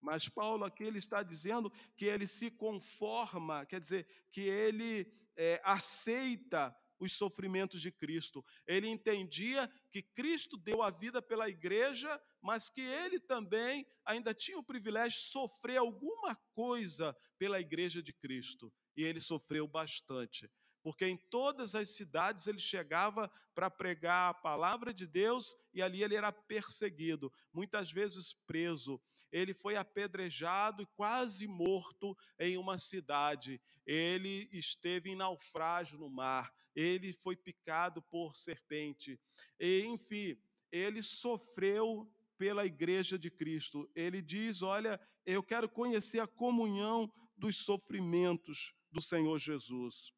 Mas 0.00 0.28
Paulo 0.28 0.64
aqui 0.64 0.84
ele 0.84 0.98
está 0.98 1.22
dizendo 1.22 1.72
que 1.96 2.04
ele 2.04 2.26
se 2.26 2.50
conforma, 2.50 3.64
quer 3.64 3.80
dizer, 3.80 4.06
que 4.30 4.42
ele 4.42 5.10
é, 5.36 5.60
aceita 5.64 6.76
os 7.02 7.12
sofrimentos 7.14 7.80
de 7.82 7.90
Cristo. 7.90 8.44
Ele 8.66 8.86
entendia 8.86 9.68
que 9.90 10.02
Cristo 10.02 10.56
deu 10.56 10.82
a 10.82 10.90
vida 10.90 11.20
pela 11.20 11.48
igreja, 11.48 12.20
mas 12.40 12.70
que 12.70 12.80
ele 12.80 13.18
também 13.18 13.84
ainda 14.04 14.32
tinha 14.32 14.58
o 14.58 14.62
privilégio 14.62 15.20
de 15.20 15.26
sofrer 15.26 15.78
alguma 15.78 16.36
coisa 16.54 17.16
pela 17.38 17.58
igreja 17.58 18.00
de 18.00 18.12
Cristo. 18.12 18.72
E 18.96 19.02
ele 19.02 19.20
sofreu 19.20 19.66
bastante 19.66 20.48
porque 20.82 21.06
em 21.06 21.16
todas 21.16 21.74
as 21.74 21.90
cidades 21.90 22.46
ele 22.46 22.58
chegava 22.58 23.30
para 23.54 23.70
pregar 23.70 24.30
a 24.30 24.34
palavra 24.34 24.92
de 24.92 25.06
Deus 25.06 25.56
e 25.72 25.80
ali 25.80 26.02
ele 26.02 26.16
era 26.16 26.32
perseguido, 26.32 27.32
muitas 27.52 27.92
vezes 27.92 28.32
preso. 28.46 29.00
Ele 29.30 29.54
foi 29.54 29.76
apedrejado 29.76 30.82
e 30.82 30.86
quase 30.94 31.46
morto 31.46 32.16
em 32.38 32.58
uma 32.58 32.78
cidade. 32.78 33.60
Ele 33.86 34.48
esteve 34.52 35.10
em 35.10 35.16
naufrágio 35.16 35.98
no 35.98 36.10
mar. 36.10 36.52
Ele 36.74 37.12
foi 37.12 37.36
picado 37.36 38.02
por 38.02 38.34
serpente. 38.34 39.20
E, 39.58 39.84
enfim, 39.86 40.36
ele 40.70 41.02
sofreu 41.02 42.10
pela 42.38 42.64
igreja 42.64 43.18
de 43.18 43.30
Cristo. 43.30 43.90
Ele 43.94 44.22
diz: 44.22 44.62
Olha, 44.62 45.00
eu 45.24 45.42
quero 45.42 45.68
conhecer 45.68 46.20
a 46.20 46.26
comunhão 46.26 47.12
dos 47.36 47.56
sofrimentos 47.56 48.74
do 48.90 49.00
Senhor 49.00 49.38
Jesus 49.38 50.12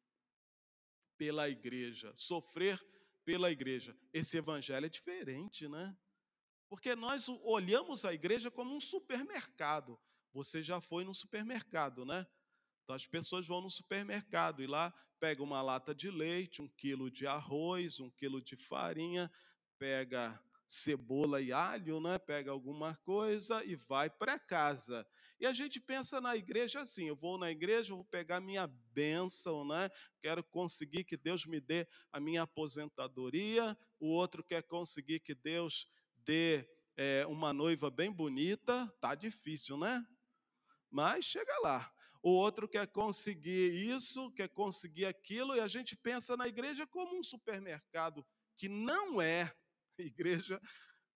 pela 1.17 1.49
igreja, 1.49 2.11
sofrer 2.15 2.79
pela 3.23 3.51
igreja. 3.51 3.97
Esse 4.13 4.37
evangelho 4.37 4.85
é 4.85 4.89
diferente, 4.89 5.67
né? 5.67 5.95
Porque 6.69 6.95
nós 6.95 7.29
olhamos 7.29 8.05
a 8.05 8.13
igreja 8.13 8.51
como 8.51 8.75
um 8.75 8.79
supermercado. 8.79 9.99
Você 10.33 10.61
já 10.61 10.81
foi 10.81 11.03
no 11.03 11.13
supermercado, 11.13 12.05
né? 12.05 12.27
Então 12.85 12.95
as 12.95 13.07
pessoas 13.07 13.47
vão 13.47 13.61
no 13.61 13.69
supermercado 13.69 14.61
e 14.61 14.67
lá 14.67 14.93
pega 15.19 15.41
uma 15.41 15.59
lata 15.59 15.93
de 15.93 16.11
leite, 16.11 16.61
um 16.61 16.67
quilo 16.67 17.09
de 17.09 17.25
arroz, 17.25 17.99
um 17.99 18.11
quilo 18.11 18.39
de 18.39 18.55
farinha, 18.55 19.29
pega 19.79 20.39
cebola 20.67 21.41
e 21.41 21.51
alho, 21.51 21.99
né? 21.99 22.19
Pega 22.19 22.51
alguma 22.51 22.95
coisa 22.97 23.63
e 23.65 23.75
vai 23.75 24.07
para 24.07 24.37
casa. 24.37 25.05
E 25.39 25.47
a 25.47 25.53
gente 25.53 25.79
pensa 25.79 26.21
na 26.21 26.35
igreja 26.35 26.81
assim: 26.81 27.07
eu 27.07 27.15
vou 27.15 27.39
na 27.39 27.49
igreja, 27.49 27.95
vou 27.95 28.05
pegar 28.05 28.39
minha 28.39 28.67
bênção, 28.67 29.65
né? 29.65 29.89
Quero 30.21 30.43
conseguir 30.43 31.03
que 31.05 31.17
Deus 31.17 31.43
me 31.45 31.59
dê 31.59 31.87
a 32.11 32.19
minha 32.19 32.43
aposentadoria. 32.43 33.75
O 33.99 34.09
outro 34.09 34.43
quer 34.43 34.61
conseguir 34.61 35.21
que 35.21 35.33
Deus 35.33 35.87
dê 36.17 36.69
é, 36.95 37.25
uma 37.25 37.51
noiva 37.51 37.89
bem 37.89 38.11
bonita. 38.11 38.87
Tá 39.01 39.15
difícil, 39.15 39.75
né? 39.75 40.05
Mas 40.91 41.25
chega 41.25 41.59
lá. 41.63 41.94
O 42.25 42.31
outro 42.31 42.67
quer 42.67 42.87
conseguir 42.87 43.71
isso, 43.71 44.31
quer 44.31 44.49
conseguir 44.49 45.05
aquilo, 45.05 45.55
e 45.55 45.59
a 45.59 45.67
gente 45.67 45.95
pensa 45.95 46.35
na 46.35 46.47
igreja 46.47 46.87
como 46.87 47.19
um 47.19 47.21
supermercado, 47.21 48.25
que 48.57 48.67
não 48.67 49.21
é. 49.21 49.55
Igreja 49.99 50.59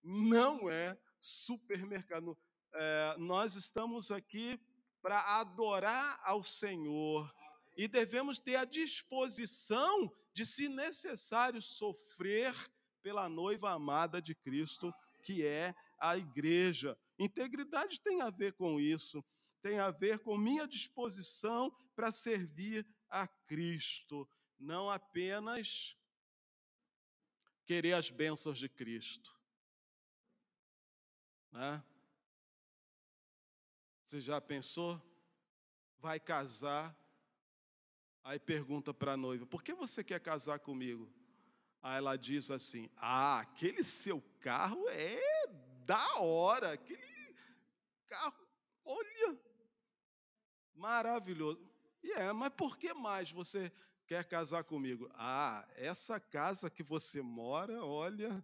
não 0.04 0.70
é 0.70 0.96
supermercado. 1.20 2.38
É, 2.72 3.16
nós 3.18 3.56
estamos 3.56 4.12
aqui 4.12 4.56
para 5.02 5.40
adorar 5.40 6.20
ao 6.22 6.44
Senhor 6.44 7.28
e 7.76 7.88
devemos 7.88 8.38
ter 8.38 8.54
a 8.54 8.64
disposição 8.64 10.14
de, 10.32 10.46
se 10.46 10.68
necessário, 10.68 11.60
sofrer 11.60 12.54
pela 13.02 13.28
noiva 13.28 13.72
amada 13.72 14.22
de 14.22 14.32
Cristo, 14.32 14.94
que 15.24 15.44
é 15.44 15.74
a 15.98 16.16
igreja. 16.16 16.96
Integridade 17.18 18.00
tem 18.00 18.20
a 18.20 18.30
ver 18.30 18.52
com 18.52 18.78
isso, 18.78 19.24
tem 19.62 19.78
a 19.78 19.90
ver 19.90 20.18
com 20.20 20.36
minha 20.36 20.66
disposição 20.66 21.70
para 21.94 22.10
servir 22.10 22.86
a 23.08 23.26
Cristo, 23.26 24.28
não 24.58 24.88
apenas 24.88 25.96
querer 27.64 27.92
as 27.92 28.10
bênçãos 28.10 28.58
de 28.58 28.68
Cristo. 28.68 29.38
Né? 31.52 31.82
Você 34.04 34.20
já 34.20 34.40
pensou? 34.40 35.00
Vai 35.98 36.18
casar, 36.18 36.96
aí 38.24 38.38
pergunta 38.38 38.94
para 38.94 39.12
a 39.12 39.16
noiva: 39.16 39.46
por 39.46 39.62
que 39.62 39.74
você 39.74 40.02
quer 40.02 40.20
casar 40.20 40.58
comigo? 40.58 41.12
Aí 41.82 41.96
ela 41.96 42.16
diz 42.16 42.50
assim: 42.50 42.90
ah, 42.96 43.40
aquele 43.40 43.82
seu 43.82 44.20
carro 44.40 44.88
é 44.88 45.46
da 45.84 46.20
hora, 46.20 46.72
aquele 46.72 47.36
carro, 48.08 48.34
maravilhoso. 50.80 51.60
E 52.02 52.10
é, 52.12 52.32
mas 52.32 52.52
por 52.54 52.78
que 52.78 52.92
mais 52.94 53.30
você 53.30 53.70
quer 54.06 54.24
casar 54.24 54.64
comigo? 54.64 55.08
Ah, 55.14 55.68
essa 55.76 56.18
casa 56.18 56.70
que 56.70 56.82
você 56.82 57.20
mora, 57.20 57.84
olha, 57.84 58.42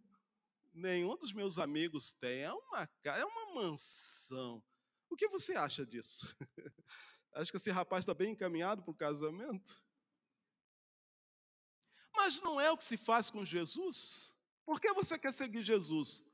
nenhum 0.72 1.16
dos 1.16 1.33
meus 1.33 1.59
amigos 1.59 2.12
tem, 2.12 2.42
é 2.42 2.53
uma, 2.53 2.88
é 3.05 3.25
uma 3.25 3.55
mansão. 3.55 4.62
O 5.09 5.16
que 5.16 5.29
você 5.29 5.57
acha 5.57 5.87
disso? 5.87 6.29
Acho 7.33 7.51
que 7.51 7.57
esse 7.57 7.70
rapaz 7.70 8.03
está 8.03 8.14
bem 8.14 8.33
encaminhado 8.33 8.83
para 8.83 8.90
o 8.90 8.94
casamento. 8.94 9.83
Mas 12.14 12.40
não 12.40 12.61
é 12.61 12.70
o 12.70 12.77
que 12.77 12.85
se 12.85 12.96
faz 12.96 13.31
com 13.31 13.44
Jesus? 13.44 14.33
Por 14.64 14.81
que 14.81 14.92
você 14.92 15.18
quer 15.18 15.33
seguir 15.33 15.62
Jesus? 15.62 16.25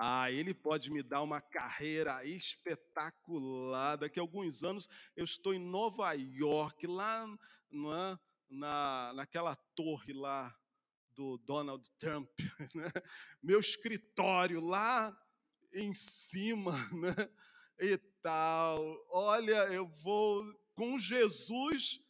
Ah, 0.00 0.30
ele 0.30 0.54
pode 0.54 0.92
me 0.92 1.02
dar 1.02 1.22
uma 1.22 1.40
carreira 1.40 2.24
espetacular. 2.24 3.96
Daqui 3.96 4.20
a 4.20 4.22
alguns 4.22 4.62
anos 4.62 4.88
eu 5.16 5.24
estou 5.24 5.52
em 5.52 5.58
Nova 5.58 6.12
York, 6.12 6.86
lá 6.86 7.26
é, 7.72 8.18
na, 8.48 9.12
naquela 9.16 9.56
torre 9.74 10.12
lá 10.12 10.56
do 11.16 11.36
Donald 11.38 11.90
Trump, 11.98 12.30
né? 12.76 12.92
meu 13.42 13.58
escritório 13.58 14.60
lá 14.60 15.12
em 15.72 15.92
cima, 15.92 16.72
né? 16.94 17.28
e 17.80 17.98
tal. 18.22 19.04
Olha, 19.10 19.64
eu 19.72 19.88
vou 19.88 20.44
com 20.74 20.96
Jesus, 20.96 22.00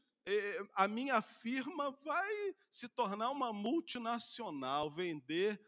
a 0.74 0.86
minha 0.86 1.22
firma 1.22 1.90
vai 2.04 2.54
se 2.70 2.86
tornar 2.86 3.30
uma 3.30 3.50
multinacional, 3.50 4.90
vender 4.90 5.58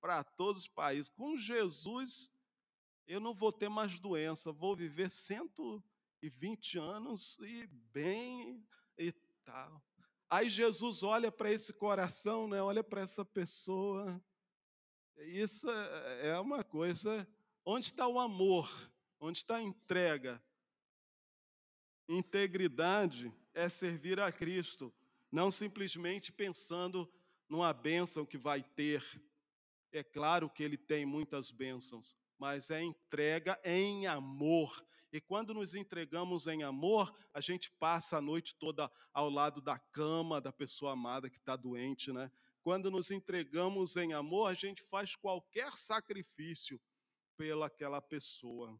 para 0.00 0.24
todos 0.24 0.62
os 0.62 0.68
países. 0.68 1.08
Com 1.08 1.36
Jesus, 1.36 2.30
eu 3.06 3.20
não 3.20 3.34
vou 3.34 3.52
ter 3.52 3.68
mais 3.68 3.98
doença, 3.98 4.52
vou 4.52 4.74
viver 4.74 5.10
120 5.10 6.78
anos 6.78 7.38
e 7.40 7.66
bem 7.92 8.66
e 8.96 9.12
tal. 9.44 9.82
Aí 10.28 10.48
Jesus 10.48 11.02
olha 11.02 11.32
para 11.32 11.50
esse 11.50 11.72
coração, 11.72 12.46
né? 12.46 12.62
olha 12.62 12.84
para 12.84 13.00
essa 13.00 13.24
pessoa. 13.24 14.22
Isso 15.18 15.68
é, 15.68 16.28
é 16.28 16.38
uma 16.38 16.62
coisa. 16.62 17.26
Onde 17.64 17.86
está 17.86 18.06
o 18.06 18.18
amor? 18.18 18.70
Onde 19.18 19.38
está 19.38 19.56
a 19.56 19.62
entrega? 19.62 20.42
Integridade 22.08 23.32
é 23.52 23.68
servir 23.68 24.18
a 24.20 24.32
Cristo, 24.32 24.92
não 25.30 25.50
simplesmente 25.50 26.32
pensando 26.32 27.12
numa 27.48 27.72
bênção 27.72 28.24
que 28.24 28.38
vai 28.38 28.62
ter. 28.62 29.04
É 29.92 30.04
claro 30.04 30.48
que 30.48 30.62
ele 30.62 30.76
tem 30.76 31.04
muitas 31.04 31.50
bênçãos, 31.50 32.16
mas 32.38 32.70
é 32.70 32.82
entrega 32.82 33.60
em 33.64 34.06
amor. 34.06 34.86
E 35.12 35.20
quando 35.20 35.52
nos 35.52 35.74
entregamos 35.74 36.46
em 36.46 36.62
amor, 36.62 37.12
a 37.34 37.40
gente 37.40 37.70
passa 37.72 38.18
a 38.18 38.20
noite 38.20 38.54
toda 38.54 38.90
ao 39.12 39.28
lado 39.28 39.60
da 39.60 39.78
cama 39.78 40.40
da 40.40 40.52
pessoa 40.52 40.92
amada 40.92 41.28
que 41.28 41.38
está 41.38 41.56
doente, 41.56 42.12
né? 42.12 42.30
Quando 42.62 42.90
nos 42.90 43.10
entregamos 43.10 43.96
em 43.96 44.12
amor, 44.12 44.48
a 44.48 44.54
gente 44.54 44.82
faz 44.82 45.16
qualquer 45.16 45.76
sacrifício 45.76 46.80
pelaquela 47.36 48.00
pessoa. 48.00 48.78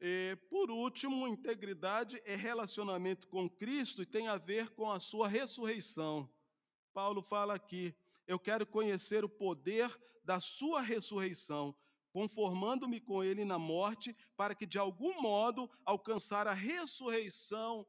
E, 0.00 0.36
por 0.50 0.70
último, 0.70 1.26
integridade 1.26 2.20
é 2.24 2.36
relacionamento 2.36 3.26
com 3.26 3.48
Cristo 3.48 4.02
e 4.02 4.06
tem 4.06 4.28
a 4.28 4.36
ver 4.36 4.70
com 4.70 4.90
a 4.90 5.00
sua 5.00 5.26
ressurreição. 5.26 6.30
Paulo 6.92 7.22
fala 7.22 7.54
aqui: 7.54 7.96
eu 8.26 8.38
quero 8.38 8.66
conhecer 8.66 9.24
o 9.24 9.28
poder 9.28 9.90
da 10.24 10.40
sua 10.40 10.80
ressurreição 10.80 11.76
conformando-me 12.14 13.00
com 13.00 13.24
ele 13.24 13.44
na 13.44 13.58
morte, 13.58 14.16
para 14.36 14.54
que 14.54 14.64
de 14.64 14.78
algum 14.78 15.20
modo 15.20 15.68
alcançar 15.84 16.46
a 16.46 16.52
ressurreição 16.52 17.84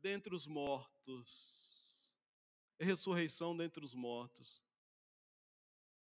dentre 0.00 0.34
os 0.34 0.44
mortos. 0.44 2.16
Ressurreição 2.80 3.56
dentre 3.56 3.84
os 3.84 3.94
mortos. 3.94 4.60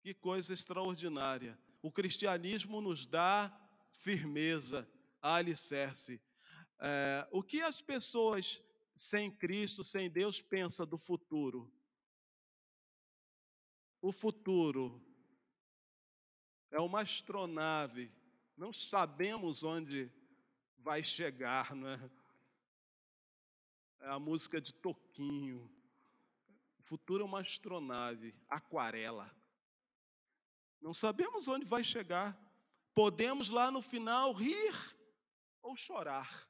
Que 0.03 0.13
coisa 0.13 0.53
extraordinária. 0.53 1.57
O 1.81 1.91
cristianismo 1.91 2.79
nos 2.79 3.07
dá 3.07 3.51
firmeza, 3.89 4.87
alicerce. 5.19 6.21
É, 6.79 7.27
o 7.31 7.41
que 7.41 7.59
as 7.59 7.81
pessoas 7.81 8.61
sem 8.95 9.31
Cristo, 9.31 9.83
sem 9.83 10.11
Deus, 10.11 10.43
pensam 10.43 10.85
do 10.85 10.97
futuro? 10.97 11.73
O 14.05 14.11
futuro 14.11 15.01
é 16.69 16.79
uma 16.79 17.01
astronave, 17.01 18.13
não 18.55 18.71
sabemos 18.71 19.63
onde 19.63 20.11
vai 20.77 21.03
chegar, 21.03 21.73
não 21.73 21.89
é? 21.89 22.11
É 24.01 24.09
a 24.09 24.19
música 24.19 24.61
de 24.61 24.75
Toquinho. 24.75 25.67
O 26.77 26.83
futuro 26.83 27.23
é 27.23 27.25
uma 27.25 27.41
astronave, 27.41 28.35
aquarela. 28.47 29.35
Não 30.79 30.93
sabemos 30.93 31.47
onde 31.47 31.65
vai 31.65 31.83
chegar. 31.83 32.39
Podemos 32.93 33.49
lá 33.49 33.71
no 33.71 33.81
final 33.81 34.33
rir 34.33 34.75
ou 35.63 35.75
chorar. 35.75 36.47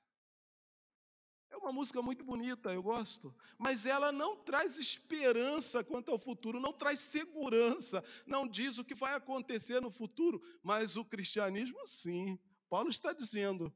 É 1.50 1.58
uma 1.58 1.72
música 1.72 2.02
muito 2.02 2.24
bonita, 2.24 2.74
eu 2.74 2.84
gosto, 2.84 3.34
mas 3.58 3.86
ela 3.86 4.12
não 4.12 4.36
traz 4.36 4.78
esperança 4.78 5.84
quanto 5.84 6.12
ao 6.12 6.20
futuro, 6.20 6.60
não 6.60 6.74
traz 6.74 7.00
segurança, 7.00 8.04
não 8.26 8.48
diz 8.48 8.78
o 8.78 8.84
que 8.84 8.94
vai 8.94 9.14
acontecer 9.16 9.82
no 9.82 9.90
futuro, 9.90 10.42
mas 10.62 10.96
o 10.98 11.06
cristianismo 11.06 11.86
sim. 11.88 12.38
Paulo 12.70 12.90
está 12.90 13.14
dizendo: 13.14 13.74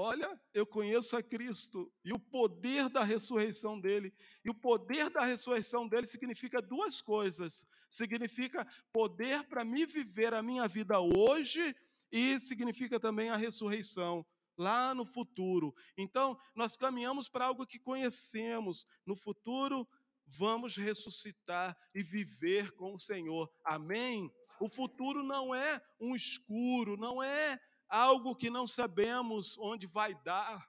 Olha, 0.00 0.40
eu 0.54 0.64
conheço 0.64 1.16
a 1.16 1.22
Cristo 1.24 1.92
e 2.04 2.12
o 2.12 2.20
poder 2.20 2.88
da 2.88 3.02
ressurreição 3.02 3.80
dele. 3.80 4.14
E 4.44 4.48
o 4.48 4.54
poder 4.54 5.10
da 5.10 5.24
ressurreição 5.24 5.88
dele 5.88 6.06
significa 6.06 6.62
duas 6.62 7.00
coisas: 7.02 7.66
significa 7.90 8.64
poder 8.92 9.42
para 9.48 9.64
me 9.64 9.84
viver 9.84 10.32
a 10.34 10.40
minha 10.40 10.68
vida 10.68 11.00
hoje, 11.00 11.74
e 12.12 12.38
significa 12.38 13.00
também 13.00 13.28
a 13.28 13.36
ressurreição 13.36 14.24
lá 14.58 14.94
no 14.94 15.06
futuro. 15.06 15.74
Então, 15.96 16.36
nós 16.54 16.76
caminhamos 16.76 17.28
para 17.28 17.46
algo 17.46 17.66
que 17.66 17.78
conhecemos. 17.78 18.86
No 19.06 19.16
futuro, 19.16 19.88
vamos 20.26 20.76
ressuscitar 20.76 21.74
e 21.94 22.02
viver 22.02 22.72
com 22.72 22.92
o 22.92 22.98
Senhor. 22.98 23.50
Amém? 23.64 24.30
O 24.60 24.68
futuro 24.68 25.22
não 25.22 25.54
é 25.54 25.80
um 26.00 26.16
escuro, 26.16 26.96
não 26.96 27.22
é 27.22 27.58
algo 27.88 28.34
que 28.34 28.50
não 28.50 28.66
sabemos 28.66 29.56
onde 29.58 29.86
vai 29.86 30.14
dar. 30.22 30.68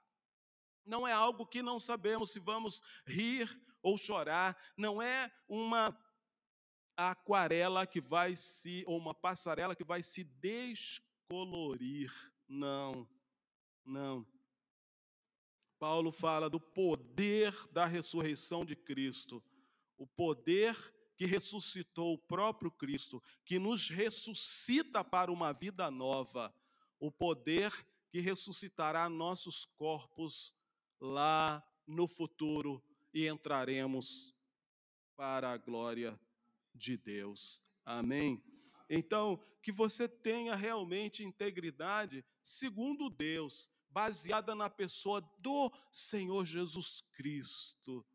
Não 0.86 1.06
é 1.06 1.12
algo 1.12 1.46
que 1.46 1.60
não 1.60 1.78
sabemos 1.78 2.32
se 2.32 2.38
vamos 2.38 2.80
rir 3.06 3.60
ou 3.82 3.98
chorar, 3.98 4.56
não 4.76 5.00
é 5.00 5.32
uma 5.48 5.96
aquarela 6.96 7.86
que 7.86 8.00
vai 8.00 8.36
se 8.36 8.84
ou 8.86 8.98
uma 8.98 9.14
passarela 9.14 9.74
que 9.74 9.84
vai 9.84 10.02
se 10.02 10.24
descolorir. 10.24 12.12
Não. 12.48 13.08
Não. 13.90 14.24
Paulo 15.76 16.12
fala 16.12 16.48
do 16.48 16.60
poder 16.60 17.52
da 17.72 17.86
ressurreição 17.86 18.64
de 18.64 18.76
Cristo, 18.76 19.42
o 19.98 20.06
poder 20.06 20.76
que 21.16 21.26
ressuscitou 21.26 22.14
o 22.14 22.18
próprio 22.18 22.70
Cristo, 22.70 23.20
que 23.44 23.58
nos 23.58 23.90
ressuscita 23.90 25.02
para 25.02 25.32
uma 25.32 25.52
vida 25.52 25.90
nova, 25.90 26.54
o 27.00 27.10
poder 27.10 27.72
que 28.10 28.20
ressuscitará 28.20 29.08
nossos 29.08 29.64
corpos 29.64 30.54
lá 31.00 31.60
no 31.84 32.06
futuro 32.06 32.80
e 33.12 33.26
entraremos 33.26 34.32
para 35.16 35.50
a 35.50 35.56
glória 35.56 36.18
de 36.72 36.96
Deus. 36.96 37.60
Amém. 37.84 38.40
Então, 38.88 39.44
que 39.60 39.72
você 39.72 40.08
tenha 40.08 40.54
realmente 40.54 41.24
integridade 41.24 42.24
segundo 42.42 43.10
Deus, 43.10 43.70
baseada 43.90 44.54
na 44.54 44.70
pessoa 44.70 45.20
do 45.38 45.72
Senhor 45.90 46.44
Jesus 46.44 47.02
Cristo, 47.12 48.06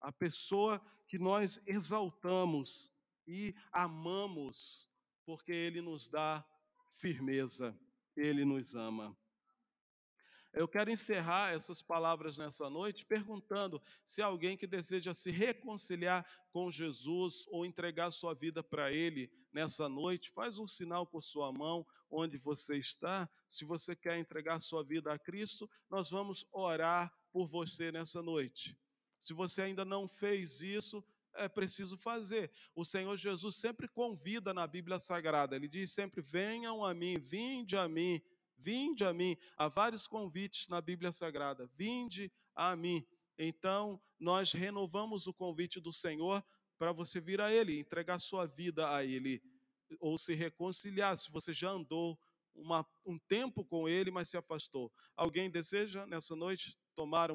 a 0.00 0.12
pessoa 0.12 0.80
que 1.08 1.18
nós 1.18 1.60
exaltamos 1.66 2.92
e 3.26 3.54
amamos, 3.72 4.90
porque 5.24 5.52
Ele 5.52 5.80
nos 5.80 6.08
dá 6.08 6.44
firmeza, 6.90 7.78
Ele 8.16 8.44
nos 8.44 8.74
ama. 8.74 9.16
Eu 10.54 10.68
quero 10.68 10.88
encerrar 10.88 11.52
essas 11.52 11.82
palavras 11.82 12.38
nessa 12.38 12.70
noite 12.70 13.04
perguntando 13.04 13.82
se 14.06 14.22
alguém 14.22 14.56
que 14.56 14.68
deseja 14.68 15.12
se 15.12 15.32
reconciliar 15.32 16.24
com 16.52 16.70
Jesus 16.70 17.44
ou 17.48 17.66
entregar 17.66 18.12
sua 18.12 18.34
vida 18.34 18.62
para 18.62 18.92
Ele 18.92 19.28
nessa 19.52 19.88
noite, 19.88 20.30
faz 20.30 20.56
um 20.60 20.66
sinal 20.66 21.08
com 21.08 21.20
sua 21.20 21.52
mão 21.52 21.84
onde 22.08 22.38
você 22.38 22.78
está. 22.78 23.28
Se 23.48 23.64
você 23.64 23.96
quer 23.96 24.16
entregar 24.16 24.60
sua 24.60 24.84
vida 24.84 25.12
a 25.12 25.18
Cristo, 25.18 25.68
nós 25.90 26.08
vamos 26.10 26.46
orar 26.52 27.12
por 27.32 27.48
você 27.48 27.90
nessa 27.90 28.22
noite. 28.22 28.78
Se 29.20 29.34
você 29.34 29.62
ainda 29.62 29.84
não 29.84 30.06
fez 30.06 30.60
isso, 30.60 31.04
é 31.34 31.48
preciso 31.48 31.98
fazer. 31.98 32.52
O 32.76 32.84
Senhor 32.84 33.16
Jesus 33.16 33.56
sempre 33.56 33.88
convida 33.88 34.54
na 34.54 34.68
Bíblia 34.68 35.00
Sagrada, 35.00 35.56
ele 35.56 35.66
diz 35.66 35.90
sempre: 35.90 36.22
venham 36.22 36.84
a 36.84 36.94
mim, 36.94 37.18
vinde 37.18 37.76
a 37.76 37.88
mim 37.88 38.22
Vinde 38.56 39.04
a 39.04 39.12
mim. 39.12 39.36
Há 39.56 39.68
vários 39.68 40.06
convites 40.06 40.68
na 40.68 40.80
Bíblia 40.80 41.12
Sagrada. 41.12 41.70
Vinde 41.76 42.32
a 42.54 42.74
mim. 42.74 43.06
Então, 43.38 44.00
nós 44.18 44.52
renovamos 44.52 45.26
o 45.26 45.34
convite 45.34 45.80
do 45.80 45.92
Senhor 45.92 46.44
para 46.78 46.92
você 46.92 47.20
vir 47.20 47.40
a 47.40 47.52
Ele, 47.52 47.78
entregar 47.78 48.18
sua 48.18 48.46
vida 48.46 48.94
a 48.94 49.04
Ele, 49.04 49.42
ou 50.00 50.18
se 50.18 50.34
reconciliar, 50.34 51.16
se 51.16 51.30
você 51.30 51.52
já 51.52 51.70
andou 51.70 52.18
uma, 52.54 52.86
um 53.04 53.18
tempo 53.18 53.64
com 53.64 53.88
Ele, 53.88 54.10
mas 54.10 54.28
se 54.28 54.36
afastou. 54.36 54.92
Alguém 55.16 55.50
deseja 55.50 56.06
nessa 56.06 56.36
noite 56.36 56.76
tomar 56.94 57.30